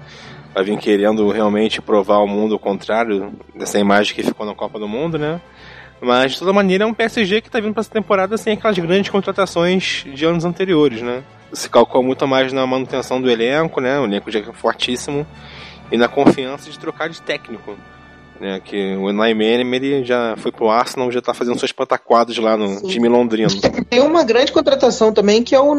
[0.53, 4.79] vai vir querendo realmente provar ao mundo o contrário dessa imagem que ficou na Copa
[4.79, 5.41] do Mundo, né?
[6.01, 8.77] Mas, de toda maneira, é um PSG que tá vindo pra essa temporada sem aquelas
[8.77, 11.23] grandes contratações de anos anteriores, né?
[11.53, 13.99] Se calcula muito mais na manutenção do elenco, né?
[13.99, 15.25] O elenco já é fortíssimo
[15.93, 17.77] e na confiança de trocar de técnico.
[18.41, 22.57] Né, que o Unai Emery já foi pro Arsenal, já tá fazendo suas pataquadas lá
[22.57, 22.87] no Sim.
[22.87, 23.49] time londrino.
[23.87, 25.75] Tem uma grande contratação também que é o,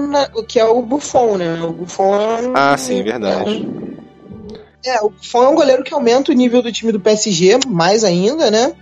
[0.47, 1.61] que é o Buffon, né?
[1.63, 3.69] O Buffon é um, Ah, sim, verdade.
[4.87, 8.05] É, o Buffon é um goleiro que aumenta o nível do time do PSG mais
[8.05, 8.73] ainda, né?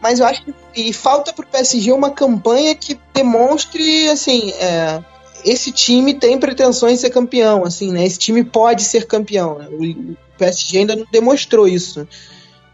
[0.00, 5.00] Mas eu acho que falta pro PSG uma campanha que demonstre, assim, é,
[5.44, 8.04] esse time tem pretensões de ser campeão, assim, né?
[8.04, 9.58] Esse time pode ser campeão.
[9.58, 9.68] Né?
[9.70, 12.06] O, PSG ainda não demonstrou isso.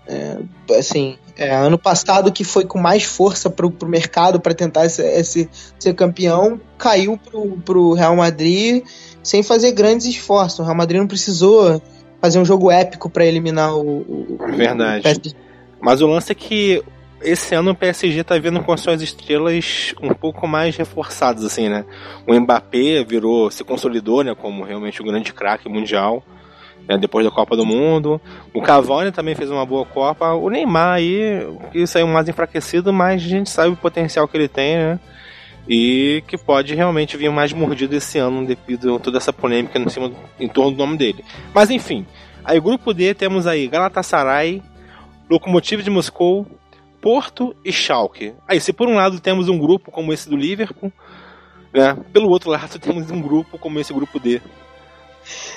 [0.07, 0.37] É,
[0.79, 5.03] assim, é, ano passado que foi com mais força para o mercado para tentar esse,
[5.03, 5.49] esse,
[5.79, 7.19] ser campeão, caiu
[7.65, 8.85] para o Real Madrid
[9.23, 10.59] sem fazer grandes esforços.
[10.59, 11.81] O Real Madrid não precisou
[12.21, 15.01] fazer um jogo épico para eliminar o, o, Verdade.
[15.01, 15.35] O PSG.
[15.81, 16.83] Mas o lance é que
[17.25, 21.85] esse ano o PSG está vendo com suas estrelas um pouco mais reforçadas, assim, né?
[22.27, 26.23] O Mbappé virou, se consolidou, né, como realmente o grande craque mundial
[26.89, 28.21] né, depois da Copa do Mundo.
[28.53, 30.33] O Cavani também fez uma boa Copa.
[30.35, 34.49] O Neymar aí, que saiu mais enfraquecido, mas a gente sabe o potencial que ele
[34.49, 35.01] tem, né?
[35.69, 39.89] e que pode realmente vir mais mordido esse ano devido a toda essa polêmica em,
[39.89, 41.25] cima, em torno do nome dele.
[41.55, 42.07] Mas enfim,
[42.45, 44.63] aí grupo D temos aí Galatasaray,
[45.31, 46.47] Lokomotiv de Moscou,
[47.05, 48.33] Porto e Schalke.
[48.49, 50.91] Aí se por um lado temos um grupo como esse do Liverpool,
[51.71, 54.41] né, pelo outro lado temos um grupo como esse grupo D.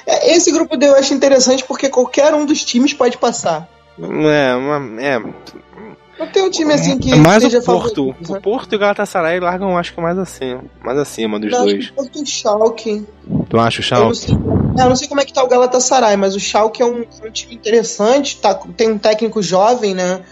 [0.06, 3.66] É, esse grupo D eu acho interessante porque qualquer um dos times pode passar.
[3.98, 5.20] É, uma, é
[6.20, 7.16] não tem um time assim que.
[7.16, 8.14] Mais o Porto.
[8.14, 10.60] Favorito, o Porto e o Galatasaray largam, acho que mais assim.
[10.84, 11.78] Mais acima dos não, dois.
[11.78, 13.06] Acho que o Porto e o Schalke.
[13.50, 14.04] Tu acha o Schalke?
[14.04, 14.36] Eu não, sei,
[14.84, 17.32] eu não sei como é que tá o Galatasaray, mas o Schalke é um, um
[17.32, 18.38] time interessante.
[18.40, 20.24] Tá, tem um técnico jovem, né?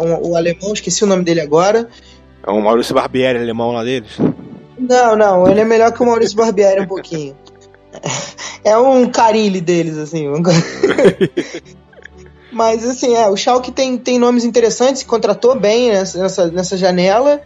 [0.00, 1.88] Um, o alemão, esqueci o nome dele agora.
[2.46, 4.18] É o Maurício Barbieri, alemão lá deles?
[4.78, 7.34] Não, não, ele é melhor que o Maurício Barbieri um pouquinho.
[8.62, 10.26] É um carilho deles, assim.
[12.52, 17.42] Mas assim, é, o Schalke tem, tem nomes interessantes, contratou bem nessa, nessa janela.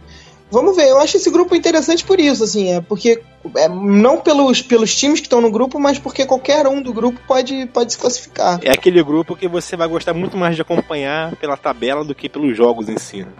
[0.51, 3.21] Vamos ver, eu acho esse grupo interessante por isso, assim, é porque
[3.55, 7.19] é, não pelos, pelos times que estão no grupo, mas porque qualquer um do grupo
[7.25, 8.59] pode, pode se classificar.
[8.61, 12.27] É aquele grupo que você vai gostar muito mais de acompanhar pela tabela do que
[12.27, 13.23] pelos jogos em si.
[13.23, 13.31] Né?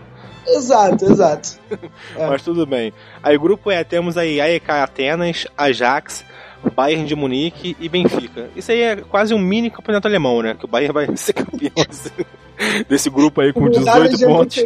[0.48, 1.60] Exato, exato.
[2.16, 2.28] é.
[2.28, 2.94] Mas tudo bem.
[3.22, 6.24] Aí o grupo é, temos aí AEK Atenas, Ajax,
[6.70, 8.50] Bayern de Munique e Benfica.
[8.56, 10.56] Isso aí é quase um mini campeonato alemão, né?
[10.58, 11.72] Que o Bayern vai ser campeão
[12.88, 14.58] desse grupo aí com 18 pontos.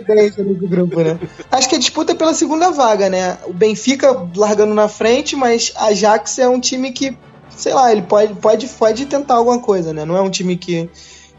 [0.64, 1.18] Grupo, né?
[1.52, 3.38] Acho que a disputa é pela segunda vaga, né?
[3.46, 7.18] O Benfica largando na frente, mas a Ajax é um time que,
[7.50, 10.04] sei lá, ele pode, pode, pode tentar alguma coisa, né?
[10.06, 10.90] Não é um time que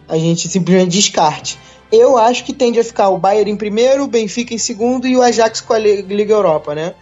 [0.09, 1.59] a gente simplesmente descarte.
[1.91, 5.17] Eu acho que tende a ficar o Bayern em primeiro, o Benfica em segundo e
[5.17, 6.95] o Ajax com a Liga Europa, né?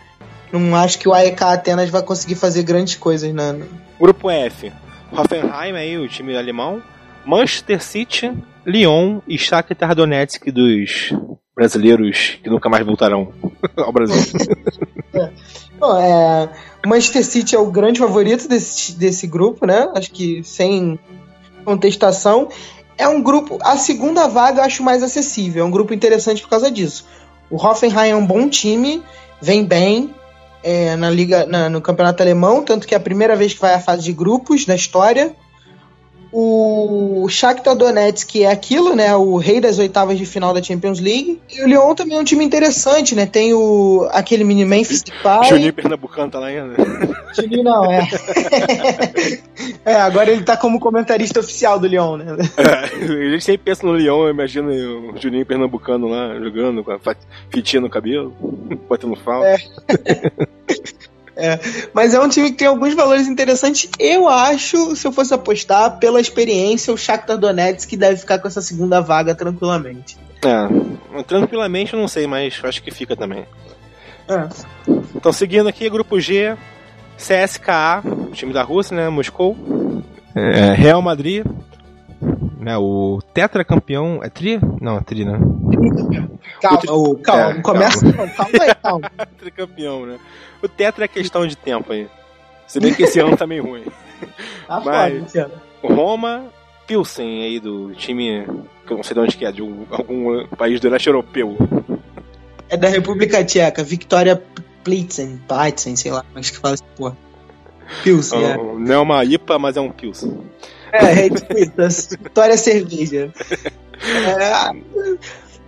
[0.61, 3.57] Não acho que o AEK Atenas vai conseguir fazer grandes coisas na.
[3.99, 4.73] Grupo F.
[5.13, 6.83] Hoffenheim aí, o time alemão.
[7.25, 8.33] Manchester City,
[8.67, 11.13] Lyon e Shakhtar Donetsk dos
[11.55, 13.33] brasileiros que nunca mais voltarão
[13.77, 14.17] ao Brasil.
[15.15, 15.31] é.
[15.79, 16.49] Bom, é,
[16.87, 19.89] Manchester City é o grande favorito desse, desse grupo, né?
[19.95, 20.99] Acho que sem
[21.65, 22.49] contestação.
[22.97, 23.59] É um grupo.
[23.63, 25.65] A segunda vaga eu acho mais acessível.
[25.65, 27.07] É um grupo interessante por causa disso.
[27.51, 29.03] O Hoffenheim é um bom time,
[29.41, 30.15] vem bem,
[30.65, 33.75] é, na liga, na, no campeonato alemão, tanto que é a primeira vez que vai
[33.75, 35.37] à fase de grupos na história.
[36.33, 39.15] O Shakhtar Donetsk é aquilo, né?
[39.15, 41.41] O rei das oitavas de final da Champions League.
[41.49, 43.25] E o Lyon também é um time interessante, né?
[43.25, 45.49] Tem o aquele mini Memphis Depay.
[45.51, 46.75] Juninho Pernambucano tá lá ainda.
[47.37, 48.09] Juninho não, é.
[49.85, 52.37] é, agora ele tá como comentarista oficial do Lyon, né?
[52.57, 56.99] É, a gente sempre pensa no Lyon, imagina o Juninho Pernambucano lá jogando com a
[57.51, 58.35] fitinha no cabelo,
[58.89, 59.49] batendo falta.
[59.49, 59.57] É.
[61.37, 61.59] É,
[61.93, 63.91] mas é um time que tem alguns valores interessantes.
[63.99, 68.63] Eu acho, se eu fosse apostar, pela experiência, o Shakhtar Donetsk deve ficar com essa
[68.63, 70.17] segunda vaga tranquilamente.
[70.45, 73.45] É, tranquilamente eu não sei, mas acho que fica também.
[74.29, 74.49] É.
[75.15, 76.57] Então, seguindo aqui, grupo G,
[77.17, 79.57] CSKA, time da Rússia, né, Moscou,
[80.35, 81.45] é, Real Madrid,
[82.59, 84.59] né, o tetracampeão, é tri?
[84.81, 85.39] Não, é tri, né?
[86.61, 88.33] Calma, o, calma, é, começa, calma.
[88.33, 89.13] calma aí, calma.
[89.39, 90.19] Tricampeão, né?
[90.63, 92.09] O tetra é questão de tempo aí.
[92.67, 93.85] Se bem que esse ano tá meio ruim.
[94.67, 95.51] Tá Mas, foda,
[95.83, 96.47] Roma,
[96.87, 98.47] Pilsen aí do time
[98.87, 101.57] que eu não sei de onde que é, de algum país do leste europeu.
[102.71, 104.43] É da República Tcheca, Victoria
[104.85, 107.17] Plitzen, Plitzen, sei lá, mas que fala assim, porra.
[108.03, 108.57] Pilsen, é.
[108.57, 110.39] Não é uma IPA, mas é um Pilsen.
[110.93, 113.33] É, é tipo isso, Vitória Cerveja.
[114.01, 114.71] É,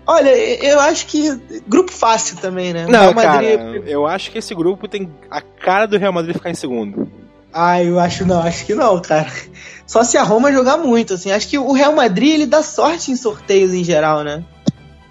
[0.06, 0.30] Olha,
[0.64, 2.86] eu acho que grupo fácil também, né?
[2.88, 3.58] Não, Madrid...
[3.58, 7.10] cara, eu acho que esse grupo tem a cara do Real Madrid ficar em segundo.
[7.52, 9.32] Ah, eu acho não, acho que não, cara.
[9.84, 11.32] Só se a Roma jogar muito, assim.
[11.32, 14.44] Acho que o Real Madrid ele dá sorte em sorteios em geral, né?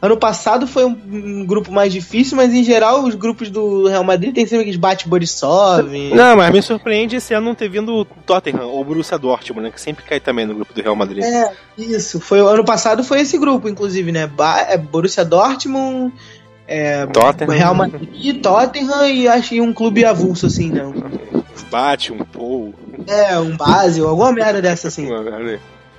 [0.06, 4.04] Ano passado foi um, um, grupo mais difícil, mas em geral os grupos do Real
[4.04, 5.90] Madrid tem sempre aqueles bate Borisov.
[6.14, 9.64] Não, mas me surpreende esse ano não ter vindo o Tottenham ou o Borussia Dortmund,
[9.64, 9.72] né?
[9.72, 11.24] Que sempre cai também no grupo do Real Madrid.
[11.24, 12.20] É, isso.
[12.20, 14.28] Foi, ano passado foi esse grupo, inclusive, né?
[14.28, 16.14] Ba é, Borussia Dortmund,
[16.68, 17.52] é, Tottenham.
[17.52, 20.84] Real Madrid, Tottenham e acho que um clube avulso, assim, né?
[21.72, 22.76] Bate, um Paul.
[23.08, 25.10] É, um Basel, alguma merda dessa, assim.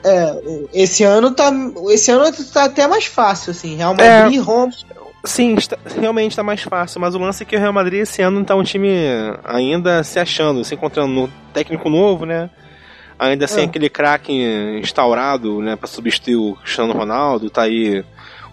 [0.08, 0.40] É,
[0.72, 1.52] esse ano tá.
[1.90, 3.74] Esse ano tá até mais fácil, assim.
[3.74, 3.92] Real.
[3.92, 4.72] Madrid, é, Roma.
[5.24, 8.22] Sim, está, realmente está mais fácil, mas o lance é que o Real Madrid esse
[8.22, 8.88] ano tá um time
[9.42, 12.48] ainda se achando, se encontrando no técnico novo, né?
[13.18, 13.66] Ainda sem é.
[13.66, 14.32] aquele craque
[14.80, 18.04] instaurado, né, para substituir o Cristiano Ronaldo, tá aí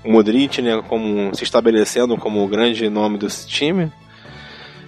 [0.03, 3.91] o Modric, né, como se estabelecendo como o grande nome desse time.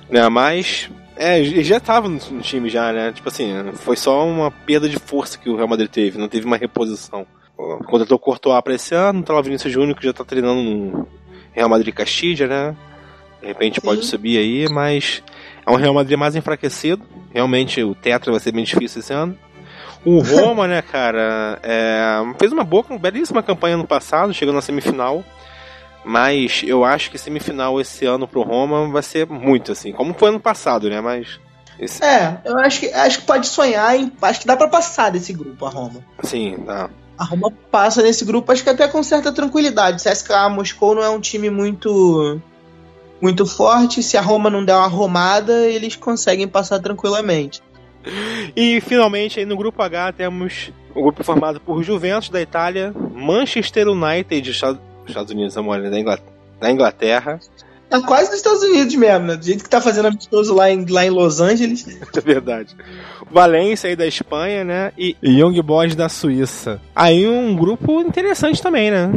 [0.09, 3.11] Né, mas é, já tava no time já, né?
[3.11, 6.45] Tipo assim, foi só uma perda de força que o Real Madrid teve, não teve
[6.45, 7.25] uma reposição.
[7.85, 10.61] Contratou o Courtois pra esse ano, tá lá o Vinícius Júnior que já tá treinando
[10.61, 11.07] no
[11.53, 12.75] Real Madrid Castilla, né?
[13.41, 14.09] De repente pode Sim.
[14.09, 15.23] subir aí, mas
[15.65, 17.03] é um Real Madrid mais enfraquecido.
[17.33, 19.37] Realmente o Tetra vai ser bem difícil esse ano.
[20.03, 24.61] O Roma, né, cara, é, fez uma boa, uma belíssima campanha no passado, chegou na
[24.61, 25.23] semifinal.
[26.05, 30.29] Mas eu acho que semifinal esse ano pro Roma vai ser muito assim, como foi
[30.29, 31.01] ano passado, né?
[31.01, 31.39] Mas.
[31.79, 32.01] Esse...
[32.05, 34.11] É, eu acho que, acho que pode sonhar em.
[34.21, 36.05] Acho que dá para passar desse grupo a Roma.
[36.23, 36.89] Sim, dá.
[37.17, 40.01] A Roma passa nesse grupo, acho que até com certa tranquilidade.
[40.01, 42.39] Se CSKA Moscou não é um time muito
[43.19, 44.03] muito forte.
[44.03, 47.63] Se a Roma não der uma romada, eles conseguem passar tranquilamente.
[48.55, 53.87] E finalmente aí no grupo H temos o grupo formado por Juventus da Itália, Manchester
[53.87, 54.53] United
[55.09, 57.39] Estados Unidos, amor, da Inglaterra, da Inglaterra.
[57.89, 59.35] Tá quase nos Estados Unidos mesmo, né?
[59.35, 61.85] Do jeito que tá fazendo amistoso lá em, lá em Los Angeles.
[62.15, 62.75] É verdade.
[63.31, 64.91] Valência aí da Espanha, né?
[64.97, 66.81] E Young Boys da Suíça.
[66.95, 69.09] Aí um grupo interessante também, né?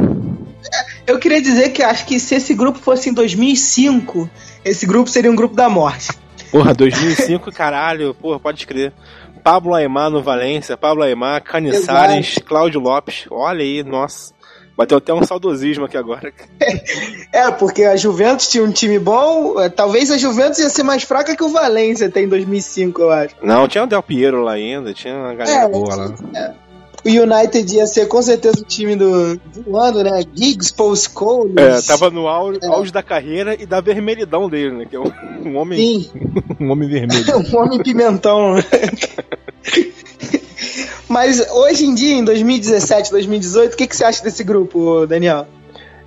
[1.07, 4.29] Eu queria dizer que acho que se esse grupo fosse em 2005,
[4.63, 6.09] esse grupo seria um grupo da morte.
[6.51, 8.91] Porra, 2005, caralho, porra, pode crer.
[9.43, 14.33] Pablo Aymar no Valência, Pablo Aymar, Caniçares, Cláudio Lopes, olha aí, nossa.
[14.79, 16.31] Bateu até um saudosismo aqui agora.
[17.31, 19.59] É, porque a Juventus tinha um time bom.
[19.59, 23.11] É, talvez a Juventus ia ser mais fraca que o Valência até em 2005, eu
[23.11, 23.35] acho.
[23.41, 26.15] Não, tinha o Del Piero lá ainda, tinha uma galera é, boa lá.
[26.35, 26.53] É.
[27.05, 30.23] O United ia ser com certeza o time do, do ano, né?
[30.33, 31.55] Giggs, Paul Scholes.
[31.55, 32.67] É, tava no auge, é.
[32.67, 34.85] auge, da carreira e da vermelhidão dele, né?
[34.89, 35.11] Que é um,
[35.45, 35.77] um homem.
[35.77, 36.09] Sim.
[36.59, 37.23] um homem vermelho.
[37.53, 38.55] um homem pimentão.
[41.09, 45.47] Mas hoje em dia, em 2017, 2018, o que, que você acha desse grupo, Daniel?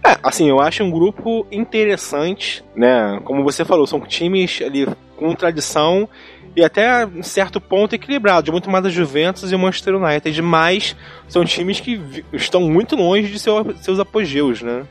[0.05, 3.21] É, assim, eu acho um grupo interessante, né?
[3.25, 4.87] Como você falou, são times ali
[5.17, 6.09] com tradição
[6.55, 10.95] e até um certo ponto equilibrado, muito mais a Juventus e o Manchester United, mas
[11.29, 14.85] são times que estão muito longe de seu, seus apogeus, né?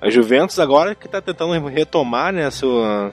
[0.00, 3.12] A Juventus agora que está tentando retomar, né, sua,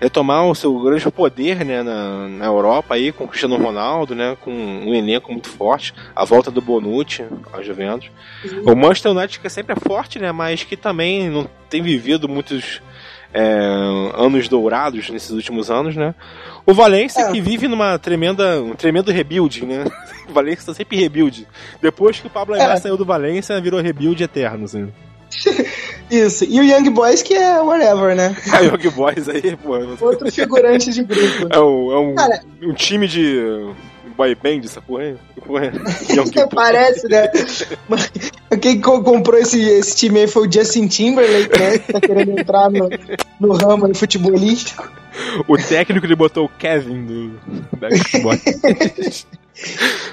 [0.00, 4.36] retomar o seu grande poder né, na, na Europa aí, com o Cristiano Ronaldo, né,
[4.40, 8.10] com um elenco muito forte, a volta do Bonucci a Juventus.
[8.44, 8.72] Uhum.
[8.72, 12.82] O Manchester United que sempre é forte, né, mas que também não tem vivido muitos
[13.34, 13.42] é,
[14.14, 16.14] anos dourados nesses últimos anos, né?
[16.64, 17.32] O Valência é.
[17.32, 19.84] que vive numa tremenda, um tremendo rebuild, né?
[20.26, 21.46] O Valência está sempre rebuild.
[21.82, 22.80] Depois que o Pablo Aymar é.
[22.80, 24.90] saiu do Valência, virou rebuild eterno, assim.
[26.14, 26.44] Isso.
[26.44, 28.36] E o Young Boys que é whatever, né?
[28.52, 29.78] É, o Young Boys aí, pô.
[30.00, 31.48] Outro figurante de grupo.
[31.50, 33.72] É um, é um, Cara, um time de
[34.16, 35.16] boy band, essa porra aí?
[35.44, 35.72] Porra,
[36.54, 37.28] Parece, né?
[38.60, 41.78] Quem comprou esse, esse time aí foi o Justin Timberlake, né?
[41.78, 42.88] Que tá querendo entrar no,
[43.40, 44.90] no ramo futebolístico.
[45.48, 47.40] O técnico ele botou o Kevin do
[47.76, 49.26] Backstreet Boys.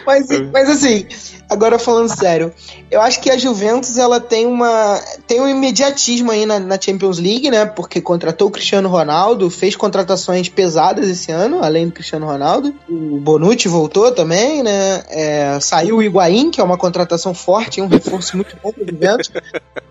[0.06, 1.08] Mas, mas assim,
[1.50, 2.54] agora falando sério,
[2.90, 7.18] eu acho que a Juventus ela tem uma tem um imediatismo aí na, na, Champions
[7.18, 7.66] League, né?
[7.66, 12.74] Porque contratou o Cristiano Ronaldo, fez contratações pesadas esse ano, além do Cristiano Ronaldo.
[12.88, 15.04] O Bonucci voltou também, né?
[15.10, 18.88] É, saiu o Higuaín, que é uma contratação forte, um reforço muito bom para o
[18.88, 19.32] Juventus.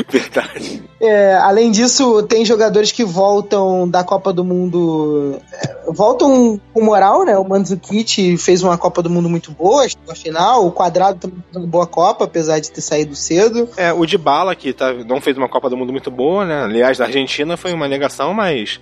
[0.08, 0.82] Verdade.
[1.00, 5.40] É, além disso, tem jogadores que voltam da Copa do Mundo.
[5.52, 7.36] É, voltam com moral, né?
[7.38, 10.66] O Mandzukic fez uma Copa do Mundo muito boa, na final.
[10.66, 13.68] O Quadrado também fez uma boa Copa, apesar de ter saído cedo.
[13.76, 16.64] É, o Dybala, que tá, não fez uma Copa do Mundo muito boa, né?
[16.64, 18.80] Aliás, da Argentina foi uma negação, mas.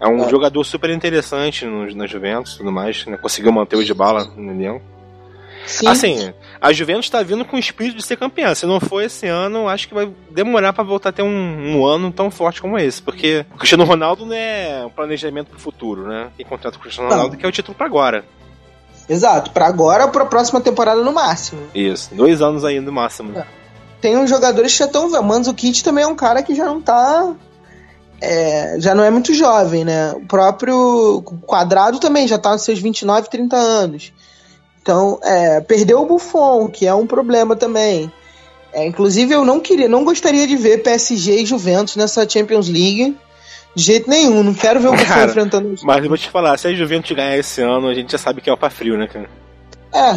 [0.00, 0.28] É um é.
[0.28, 3.16] jogador super interessante na Juventus e tudo mais, né?
[3.16, 4.97] Conseguiu manter o Dybala no elenco.
[5.66, 5.86] Sim.
[5.86, 8.54] Assim, a Juventus está vindo com o espírito de ser campeã.
[8.54, 11.86] Se não for esse ano, acho que vai demorar para voltar a ter um, um,
[11.86, 13.02] ano tão forte como esse.
[13.02, 16.30] Porque o Cristiano Ronaldo não é um planejamento para o futuro, né?
[16.36, 17.40] Quem contrata o Cristiano Ronaldo não.
[17.40, 18.24] quer o título para agora.
[19.08, 21.62] Exato, para agora ou para a próxima temporada no máximo.
[21.74, 23.38] Isso, dois anos ainda no máximo.
[23.38, 23.46] É.
[24.00, 25.08] Tem uns jogadores que já estão.
[25.08, 27.34] O Kit também é um cara que já não tá.
[28.20, 30.12] É, já não é muito jovem, né?
[30.12, 34.12] O próprio Quadrado também já tá nos seus 29, 30 anos.
[34.88, 38.10] Então, é, perdeu o Buffon, que é um problema também.
[38.72, 43.14] É, inclusive, eu não queria, não gostaria de ver PSG e Juventus nessa Champions League.
[43.74, 45.84] De jeito nenhum, não quero ver o Buffon cara, enfrentando isso.
[45.84, 48.40] Mas eu vou te falar, se a Juventus ganhar esse ano, a gente já sabe
[48.40, 49.28] que é o pá frio, né, cara?
[49.92, 50.10] É.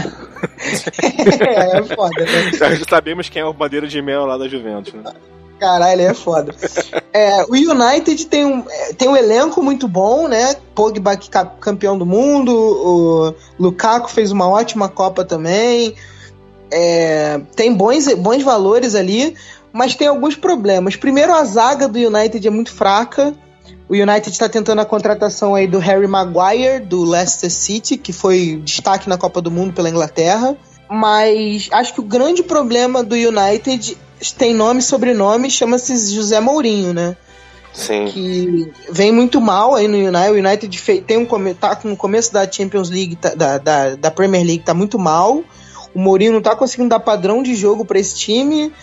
[1.76, 2.52] é, é foda, né?
[2.58, 5.04] Já sabemos quem é o bandeira de mel lá da Juventus, né?
[5.62, 6.56] Caralho, é foda.
[7.14, 10.56] É, o United tem um, é, tem um elenco muito bom, né?
[10.74, 11.20] Pogba
[11.60, 15.94] campeão do mundo, o Lukaku fez uma ótima Copa também.
[16.72, 19.36] É, tem bons, bons valores ali,
[19.74, 20.96] mas tem alguns problemas.
[20.96, 23.34] Primeiro, a zaga do United é muito fraca.
[23.90, 28.62] O United está tentando a contratação aí do Harry Maguire, do Leicester City, que foi
[28.64, 30.56] destaque na Copa do Mundo pela Inglaterra.
[30.90, 33.98] Mas acho que o grande problema do United
[34.38, 37.16] tem nome e sobrenome, chama-se José Mourinho, né?
[37.74, 38.06] Sim.
[38.06, 40.32] Que vem muito mal aí no United.
[40.32, 44.46] O United tem um, tá no começo da Champions League, tá, da, da, da Premier
[44.46, 45.44] League, tá muito mal.
[45.94, 48.74] O Mourinho não tá conseguindo dar padrão de jogo para esse time.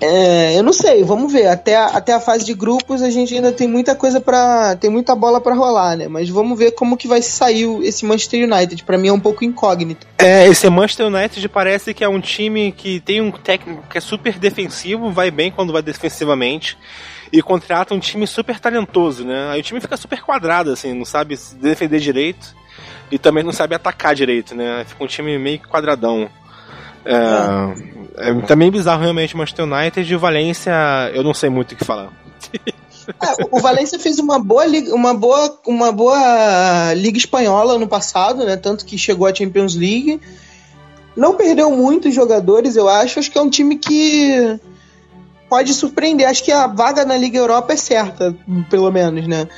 [0.00, 1.46] É, eu não sei, vamos ver.
[1.46, 4.90] Até a, até a fase de grupos a gente ainda tem muita coisa para tem
[4.90, 6.08] muita bola para rolar, né?
[6.08, 8.84] Mas vamos ver como que vai sair esse Manchester United.
[8.84, 10.06] Para mim é um pouco incógnito.
[10.18, 14.00] É, esse Manchester United parece que é um time que tem um técnico que é
[14.00, 16.76] super defensivo, vai bem quando vai defensivamente
[17.32, 19.50] e contrata um time super talentoso, né?
[19.50, 22.54] Aí o time fica super quadrado assim, não sabe se defender direito
[23.10, 24.84] e também não sabe atacar direito, né?
[24.86, 26.28] Fica um time meio quadradão.
[27.04, 30.72] É, é também bizarro realmente o Manchester United e o Valência,
[31.14, 32.10] eu não sei muito o que falar.
[33.22, 38.46] É, o Valência fez uma boa, liga, uma, boa, uma boa Liga Espanhola no passado,
[38.46, 38.56] né?
[38.56, 40.18] Tanto que chegou à Champions League.
[41.14, 43.18] Não perdeu muitos jogadores, eu acho.
[43.18, 44.58] Acho que é um time que
[45.50, 46.26] pode surpreender.
[46.26, 48.34] Acho que a vaga na Liga Europa é certa,
[48.70, 49.48] pelo menos, né?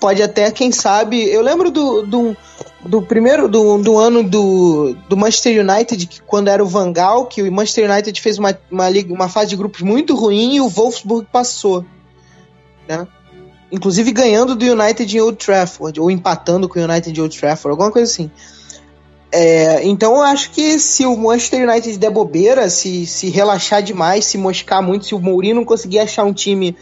[0.00, 1.22] pode até, quem sabe.
[1.22, 2.36] Eu lembro do, do,
[2.84, 7.26] do primeiro do, do ano do, do Manchester United, que quando era o Van Gaal,
[7.26, 10.60] que o Manchester United fez uma, uma, liga, uma fase de grupos muito ruim e
[10.60, 11.84] o Wolfsburg passou.
[12.88, 13.06] Né?
[13.70, 17.70] Inclusive ganhando do United em Old Trafford, ou empatando com o United em Old Trafford,
[17.72, 18.30] alguma coisa assim.
[19.30, 24.26] É, então eu acho que se o Manchester United der bobeira, se, se relaxar demais,
[24.26, 26.76] se moscar muito, se o Mourinho não conseguir achar um time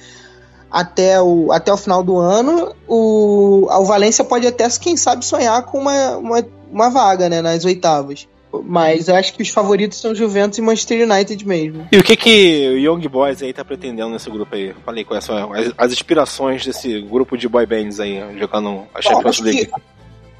[0.71, 5.63] até o, até o final do ano, o, o Valência pode até, quem sabe, sonhar
[5.65, 8.29] com uma, uma, uma vaga né, nas oitavas.
[8.65, 11.87] Mas eu acho que os favoritos são Juventus e Manchester United mesmo.
[11.93, 14.75] E o que que o Young Boys aí tá pretendendo nesse grupo aí?
[14.85, 19.39] Falei quais são as, as inspirações desse grupo de boy bands aí, jogando a Champions
[19.41, 19.71] League.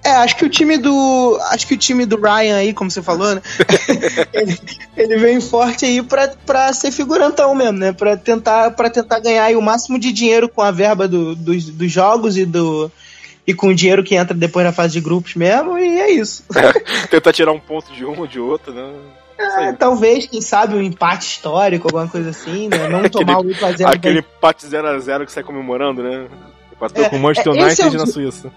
[0.03, 1.39] É, acho que o time do.
[1.51, 3.43] Acho que o time do Ryan aí, como você falou, né?
[4.33, 4.59] ele,
[4.97, 7.93] ele vem forte aí pra, pra ser figurantão mesmo, né?
[7.93, 11.67] Pra tentar, pra tentar ganhar aí o máximo de dinheiro com a verba do, dos,
[11.67, 12.91] dos jogos e do.
[13.47, 16.45] E com o dinheiro que entra depois na fase de grupos mesmo, e é isso.
[16.55, 16.73] É,
[17.09, 18.93] tentar tirar um ponto de um ou de outro, né?
[19.39, 22.89] É, talvez, quem sabe, um empate histórico, alguma coisa assim, né?
[22.89, 23.87] Não tomar aquele, o 8x0.
[23.87, 26.27] Aquele empate 0x0 que sai comemorando, né?
[26.73, 27.93] Empatou é, com o Manchester é, United é o...
[27.93, 28.53] na Suíça.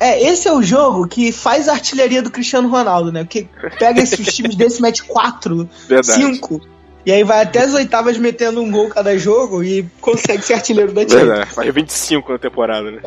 [0.00, 3.24] É, esse é o jogo que faz a artilharia do Cristiano Ronaldo, né?
[3.24, 5.68] Porque pega esses times desse, mete 4,
[6.02, 6.60] 5.
[7.04, 10.92] E aí vai até as oitavas metendo um gol cada jogo e consegue ser artilheiro
[10.92, 11.24] da time.
[11.24, 13.00] Verdade, faz 25 na temporada, né?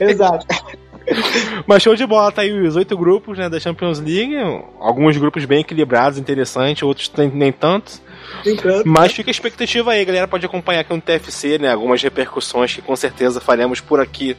[0.00, 0.46] É, exato.
[1.66, 4.34] Mas show de bola, tá aí os oito grupos né, da Champions League.
[4.80, 8.02] Alguns grupos bem equilibrados, interessantes, outros nem tanto.
[8.84, 11.72] Mas fica a expectativa aí, galera pode acompanhar aqui no TFC, né?
[11.72, 14.36] Algumas repercussões que com certeza faremos por aqui.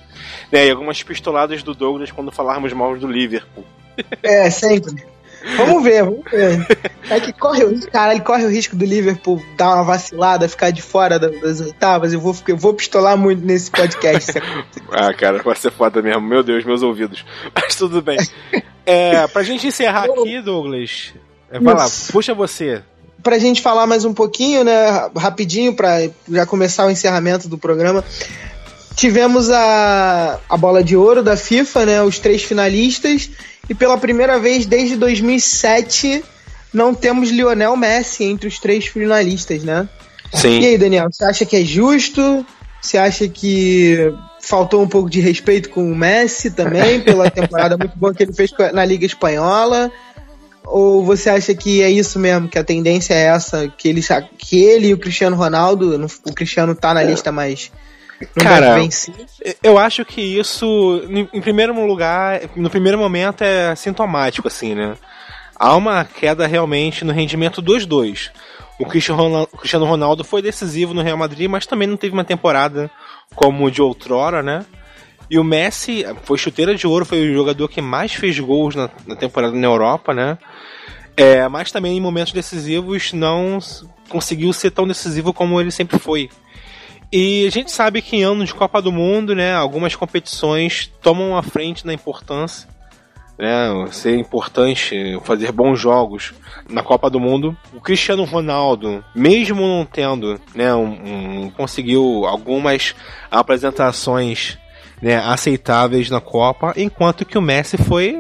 [0.51, 3.65] Né, e algumas pistoladas do Douglas quando falarmos mal do Liverpool.
[4.23, 5.03] É, sempre.
[5.55, 6.67] Vamos ver, vamos ver.
[7.09, 10.49] É que corre o risco, cara, ele corre o risco do Liverpool dar uma vacilada,
[10.49, 12.13] ficar de fora das oitavas.
[12.13, 14.33] Eu vou, eu vou pistolar muito nesse podcast.
[14.91, 16.21] ah, cara, vai ser foda mesmo.
[16.21, 17.25] Meu Deus, meus ouvidos.
[17.55, 18.17] Mas tudo bem.
[18.85, 21.13] É, pra gente encerrar aqui, Douglas,
[21.49, 22.83] é, vai lá, puxa você
[23.23, 28.03] pra gente falar mais um pouquinho, né, rapidinho, para já começar o encerramento do programa.
[28.95, 33.29] Tivemos a, a bola de ouro da FIFA, né, os três finalistas,
[33.69, 36.23] e pela primeira vez desde 2007
[36.73, 39.87] não temos Lionel Messi entre os três finalistas, né?
[40.33, 40.59] Sim.
[40.59, 42.45] E aí, Daniel, você acha que é justo?
[42.81, 47.97] Você acha que faltou um pouco de respeito com o Messi também, pela temporada muito
[47.97, 49.91] boa que ele fez na Liga Espanhola?
[50.65, 54.01] Ou você acha que é isso mesmo, que a tendência é essa, que ele,
[54.37, 57.71] que ele e o Cristiano Ronaldo, o Cristiano tá na lista mais.
[58.35, 58.77] Cara,
[59.63, 61.01] eu acho que isso,
[61.33, 64.95] em primeiro lugar, no primeiro momento é sintomático, assim, né?
[65.55, 68.31] Há uma queda realmente no rendimento dos dois.
[68.77, 72.89] O Cristiano Ronaldo foi decisivo no Real Madrid, mas também não teve uma temporada
[73.35, 74.65] como o de outrora, né?
[75.29, 78.89] E o Messi foi chuteira de ouro, foi o jogador que mais fez gols na,
[79.05, 80.37] na temporada na Europa, né?
[81.15, 83.59] É, mas também em momentos decisivos não
[84.07, 86.29] conseguiu ser tão decisivo como ele sempre foi.
[87.11, 91.35] E a gente sabe que em anos de Copa do Mundo, né, algumas competições tomam
[91.35, 92.69] a frente na importância.
[93.37, 96.33] Né, ser importante fazer bons jogos
[96.69, 97.57] na Copa do Mundo.
[97.73, 102.93] O Cristiano Ronaldo, mesmo não tendo, né, um, um, conseguiu algumas
[103.31, 104.57] apresentações
[105.01, 108.15] né, aceitáveis na Copa, enquanto que o Messi foi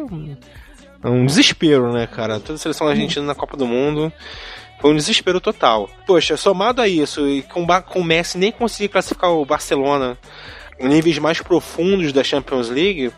[1.03, 2.39] um desespero, né, cara?
[2.39, 4.11] Toda a seleção argentina na Copa do Mundo
[4.79, 5.89] foi um desespero total.
[6.05, 10.17] Poxa, somado a isso, e com, com o Messi nem conseguir classificar o Barcelona
[10.79, 13.11] em níveis mais profundos da Champions League,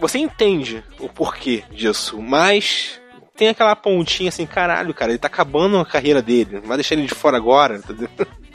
[0.00, 3.00] você entende o porquê disso, mas
[3.36, 7.06] tem aquela pontinha assim, caralho, cara, ele tá acabando a carreira dele, vai deixar ele
[7.06, 8.08] de fora agora, entendeu?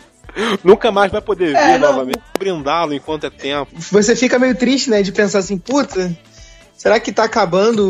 [0.63, 2.21] Nunca mais vai poder é, ver novamente.
[2.37, 3.71] brindá-lo enquanto é tempo.
[3.91, 6.15] Você fica meio triste, né, de pensar assim, puta,
[6.75, 7.87] será que tá acabando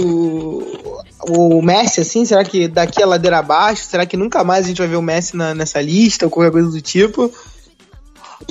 [1.28, 2.26] o, o Messi, assim?
[2.26, 3.86] Será que daqui a ladeira abaixo?
[3.86, 6.52] Será que nunca mais a gente vai ver o Messi na, nessa lista ou qualquer
[6.52, 7.32] coisa do tipo?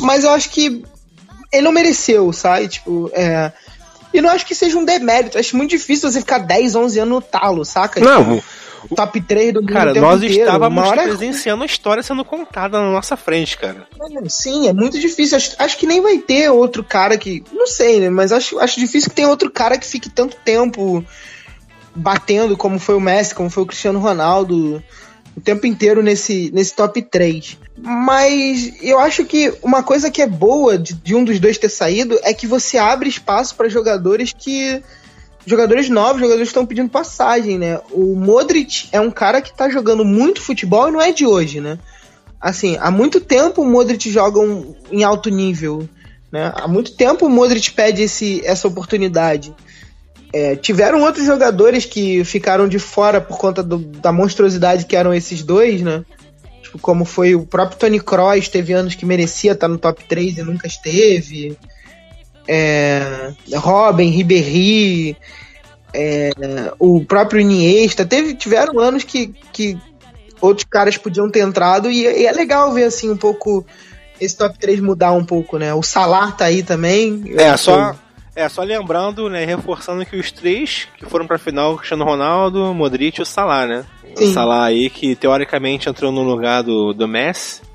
[0.00, 0.84] Mas eu acho que
[1.52, 2.68] ele não mereceu, sabe?
[2.68, 3.52] Tipo, é.
[4.12, 5.38] E não acho que seja um demérito.
[5.38, 8.00] Acho muito difícil você ficar 10, 11 anos no talo, saca?
[8.00, 8.36] Não.
[8.36, 8.44] Tipo,
[8.94, 9.72] top 3 do mundo.
[9.72, 10.40] Cara, nós inteiro.
[10.42, 11.02] estávamos hora...
[11.04, 13.86] presenciando a história sendo contada na nossa frente, cara.
[14.28, 15.36] Sim, é muito difícil.
[15.36, 17.42] Acho, acho, que nem vai ter outro cara que.
[17.52, 18.10] Não sei, né?
[18.10, 21.04] Mas acho, acho difícil que tenha outro cara que fique tanto tempo
[21.94, 24.82] batendo como foi o Messi, como foi o Cristiano Ronaldo
[25.36, 27.58] o tempo inteiro nesse, nesse top 3.
[27.76, 31.68] Mas eu acho que uma coisa que é boa de, de um dos dois ter
[31.68, 34.82] saído é que você abre espaço para jogadores que.
[35.46, 37.80] Jogadores novos, jogadores estão pedindo passagem, né?
[37.92, 41.60] O Modric é um cara que tá jogando muito futebol e não é de hoje,
[41.60, 41.78] né?
[42.40, 45.88] Assim, há muito tempo o Modric joga um, em alto nível.
[46.32, 46.52] Né?
[46.54, 49.54] Há muito tempo o Modric pede esse, essa oportunidade.
[50.32, 55.14] É, tiveram outros jogadores que ficaram de fora por conta do, da monstruosidade que eram
[55.14, 56.04] esses dois, né?
[56.62, 60.38] Tipo, como foi o próprio Tony Kroos, teve anos que merecia estar no top 3
[60.38, 61.56] e nunca esteve.
[62.48, 65.16] É, Robin, Ribéry,
[65.92, 66.30] é,
[66.78, 68.04] o próprio Iniesta.
[68.04, 69.78] Teve, tiveram anos que, que
[70.40, 73.66] outros caras podiam ter entrado e, e, é legal ver assim um pouco
[74.20, 75.74] esse top 3 mudar um pouco, né?
[75.74, 77.24] O Salah tá aí também.
[77.36, 77.94] É, só,
[78.34, 83.18] é, só lembrando, né, reforçando que os três que foram pra final, Cristiano Ronaldo, Modric
[83.18, 83.84] e o Salah, né?
[84.14, 84.24] Sim.
[84.24, 87.65] O Salah aí que teoricamente entrou no lugar do, do Messi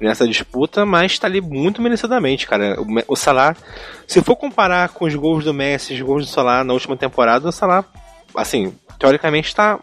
[0.00, 2.80] nessa disputa, mas tá ali muito merecidamente, cara.
[2.80, 3.56] O, o Salah,
[4.06, 6.96] se for comparar com os gols do Messi e os gols do Salah na última
[6.96, 7.84] temporada, o Salah,
[8.34, 9.78] assim, teoricamente tá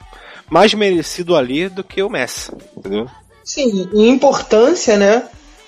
[0.49, 3.07] mais merecido ali do que o Messi, entendeu?
[3.43, 5.23] Sim, em importância, né?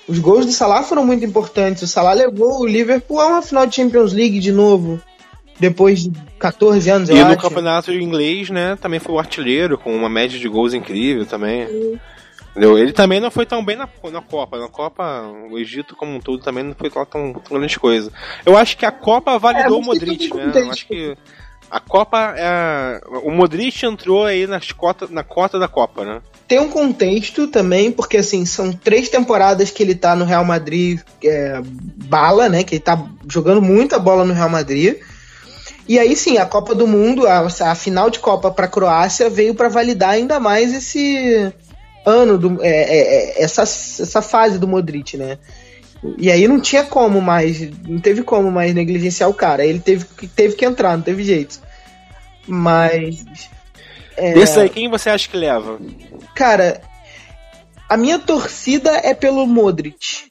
[0.08, 1.82] Os gols do Salah foram muito importantes.
[1.82, 5.00] O Salah levou o Liverpool a uma final de Champions League de novo.
[5.60, 7.42] Depois de 14 anos, e no acho.
[7.42, 11.98] campeonato inglês, né, também foi o artilheiro, com uma média de gols incrível também.
[12.58, 12.76] Entendeu?
[12.76, 14.58] Ele também não foi tão bem na, na Copa.
[14.58, 18.12] Na Copa, o Egito como um todo também não foi tão, tão grande coisa.
[18.44, 20.52] Eu acho que a Copa validou é, o Modric, né?
[20.52, 21.16] Eu acho que
[21.70, 22.34] a Copa.
[22.36, 23.00] É...
[23.22, 26.20] O Modric entrou aí nas cota, na cota da Copa, né?
[26.48, 30.98] tem um contexto também, porque assim, são três temporadas que ele tá no Real Madrid
[31.22, 32.64] é, bala, né?
[32.64, 34.96] Que ele tá jogando muita bola no Real Madrid.
[35.86, 39.28] E aí sim, a Copa do Mundo, a, a final de Copa para a Croácia
[39.28, 41.52] veio para validar ainda mais esse
[42.04, 42.98] ano, do, é, é,
[43.40, 45.38] é, essa, essa fase do Modric, né?
[46.16, 49.64] E aí não tinha como mais, não teve como mais negligenciar o cara.
[49.64, 51.60] Ele teve, teve que entrar, não teve jeito.
[52.46, 53.24] Mas
[54.18, 54.34] é...
[54.34, 55.78] Desse aí, quem você acha que leva?
[56.34, 56.80] Cara,
[57.88, 60.28] a minha torcida é pelo Modric.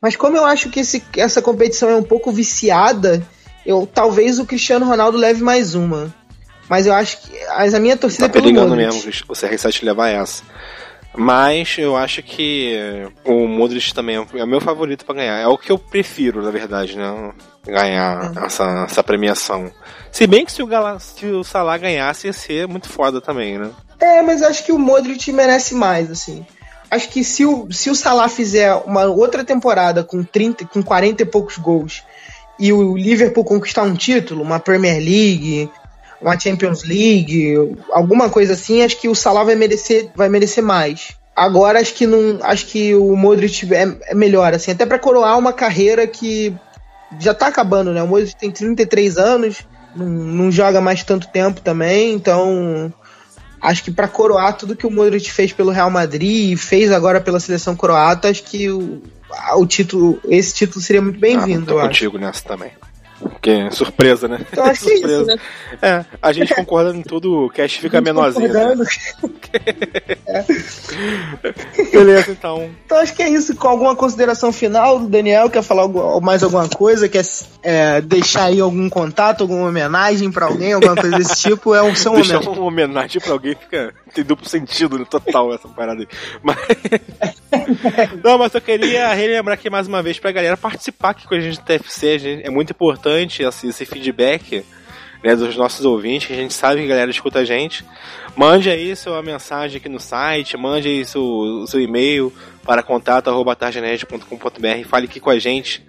[0.00, 3.26] Mas como eu acho que esse, essa competição é um pouco viciada,
[3.64, 6.14] eu talvez o Cristiano Ronaldo leve mais uma.
[6.68, 7.32] Mas eu acho que.
[7.48, 8.76] Mas a minha torcida tá é pelo Modric.
[8.76, 10.44] mesmo o CR7 levar essa.
[11.16, 15.38] Mas eu acho que o Modric também é o meu favorito para ganhar.
[15.38, 17.32] É o que eu prefiro, na verdade, né?
[17.66, 18.44] Ganhar uhum.
[18.44, 19.70] essa, essa premiação.
[20.12, 23.58] Se bem que se o, Gala, se o Salah ganhasse, ia ser muito foda também,
[23.58, 23.70] né?
[23.98, 26.44] É, mas acho que o Modric merece mais, assim.
[26.90, 31.22] Acho que se o, se o Salah fizer uma outra temporada com 30, com 40
[31.22, 32.04] e poucos gols
[32.58, 35.70] e o Liverpool conquistar um título, uma Premier League,
[36.20, 41.14] uma Champions League, alguma coisa assim, acho que o Salah vai merecer, vai merecer mais.
[41.34, 45.38] Agora acho que não, acho que o Modric é, é melhor assim, até para coroar
[45.38, 46.54] uma carreira que
[47.20, 48.02] já tá acabando, né?
[48.02, 49.58] O Modric tem 33 anos,
[49.94, 52.92] não, não joga mais tanto tempo também, então
[53.60, 57.20] acho que para coroar tudo que o Modric fez pelo Real Madrid e fez agora
[57.20, 59.02] pela seleção croata, acho que o,
[59.56, 61.78] o título, esse título seria muito bem-vindo.
[61.78, 62.70] Ah, contigo nessa também.
[63.46, 64.40] Que surpresa, né?
[64.50, 65.06] Então acho surpresa.
[65.06, 65.36] que é isso, né?
[65.80, 68.52] É, a gente concordando em tudo, o cast fica menorzinho.
[68.52, 68.74] Né?
[70.26, 70.44] é.
[71.92, 72.68] Beleza, então.
[72.84, 73.54] Então acho que é isso.
[73.54, 75.86] Com alguma consideração final, Daniel, quer falar
[76.20, 77.08] mais alguma coisa?
[77.08, 77.24] Quer
[77.62, 81.72] é, deixar aí algum contato, alguma homenagem pra alguém, alguma coisa desse tipo?
[81.72, 82.28] É um seu momento.
[82.28, 83.94] Deixar uma homenagem pra alguém fica.
[84.16, 85.04] Tem duplo sentido, né?
[85.04, 86.08] Total essa parada aí.
[86.42, 86.56] Mas.
[88.24, 91.40] Não, mas eu queria relembrar aqui mais uma vez pra galera participar aqui com a
[91.40, 92.18] gente do TFC.
[92.18, 94.64] Gente, é muito importante esse, esse feedback
[95.22, 97.84] né, dos nossos ouvintes, que a gente sabe que a galera escuta a gente.
[98.34, 102.32] Mande aí sua mensagem aqui no site, mande aí seu, seu e-mail
[102.64, 105.86] para contato.targenerd.com.br, fale aqui com a gente.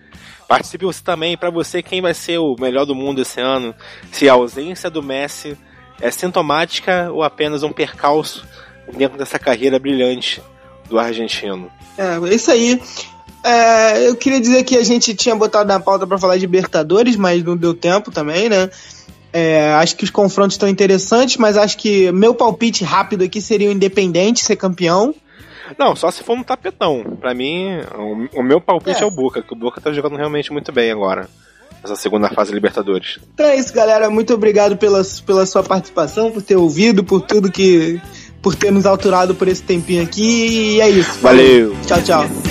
[0.49, 3.73] Participe você também, para você, quem vai ser o melhor do mundo esse ano,
[4.11, 5.57] se a ausência do Messi
[6.01, 8.45] é sintomática ou apenas um percalço
[8.95, 10.41] dentro dessa carreira brilhante
[10.89, 11.69] do argentino.
[11.97, 12.81] É, isso aí.
[13.43, 17.15] É, eu queria dizer que a gente tinha botado na pauta para falar de Libertadores,
[17.15, 18.69] mas não deu tempo também, né?
[19.31, 23.69] É, acho que os confrontos estão interessantes, mas acho que meu palpite rápido aqui seria
[23.69, 25.13] o Independente ser campeão.
[25.77, 27.17] Não, só se for no tapetão.
[27.19, 27.67] Pra mim,
[28.33, 29.03] o, o meu palpite é.
[29.03, 29.05] é.
[29.05, 31.29] o Boca, que o Boca tá jogando realmente muito bem agora.
[31.83, 33.19] Essa segunda fase Libertadores.
[33.33, 34.09] Então é isso, galera.
[34.09, 38.01] Muito obrigado pela, pela sua participação, por ter ouvido, por tudo que.
[38.41, 40.75] por ter nos autorado por esse tempinho aqui.
[40.75, 41.19] E é isso.
[41.19, 41.75] Valeu.
[41.85, 42.46] Tchau, tchau.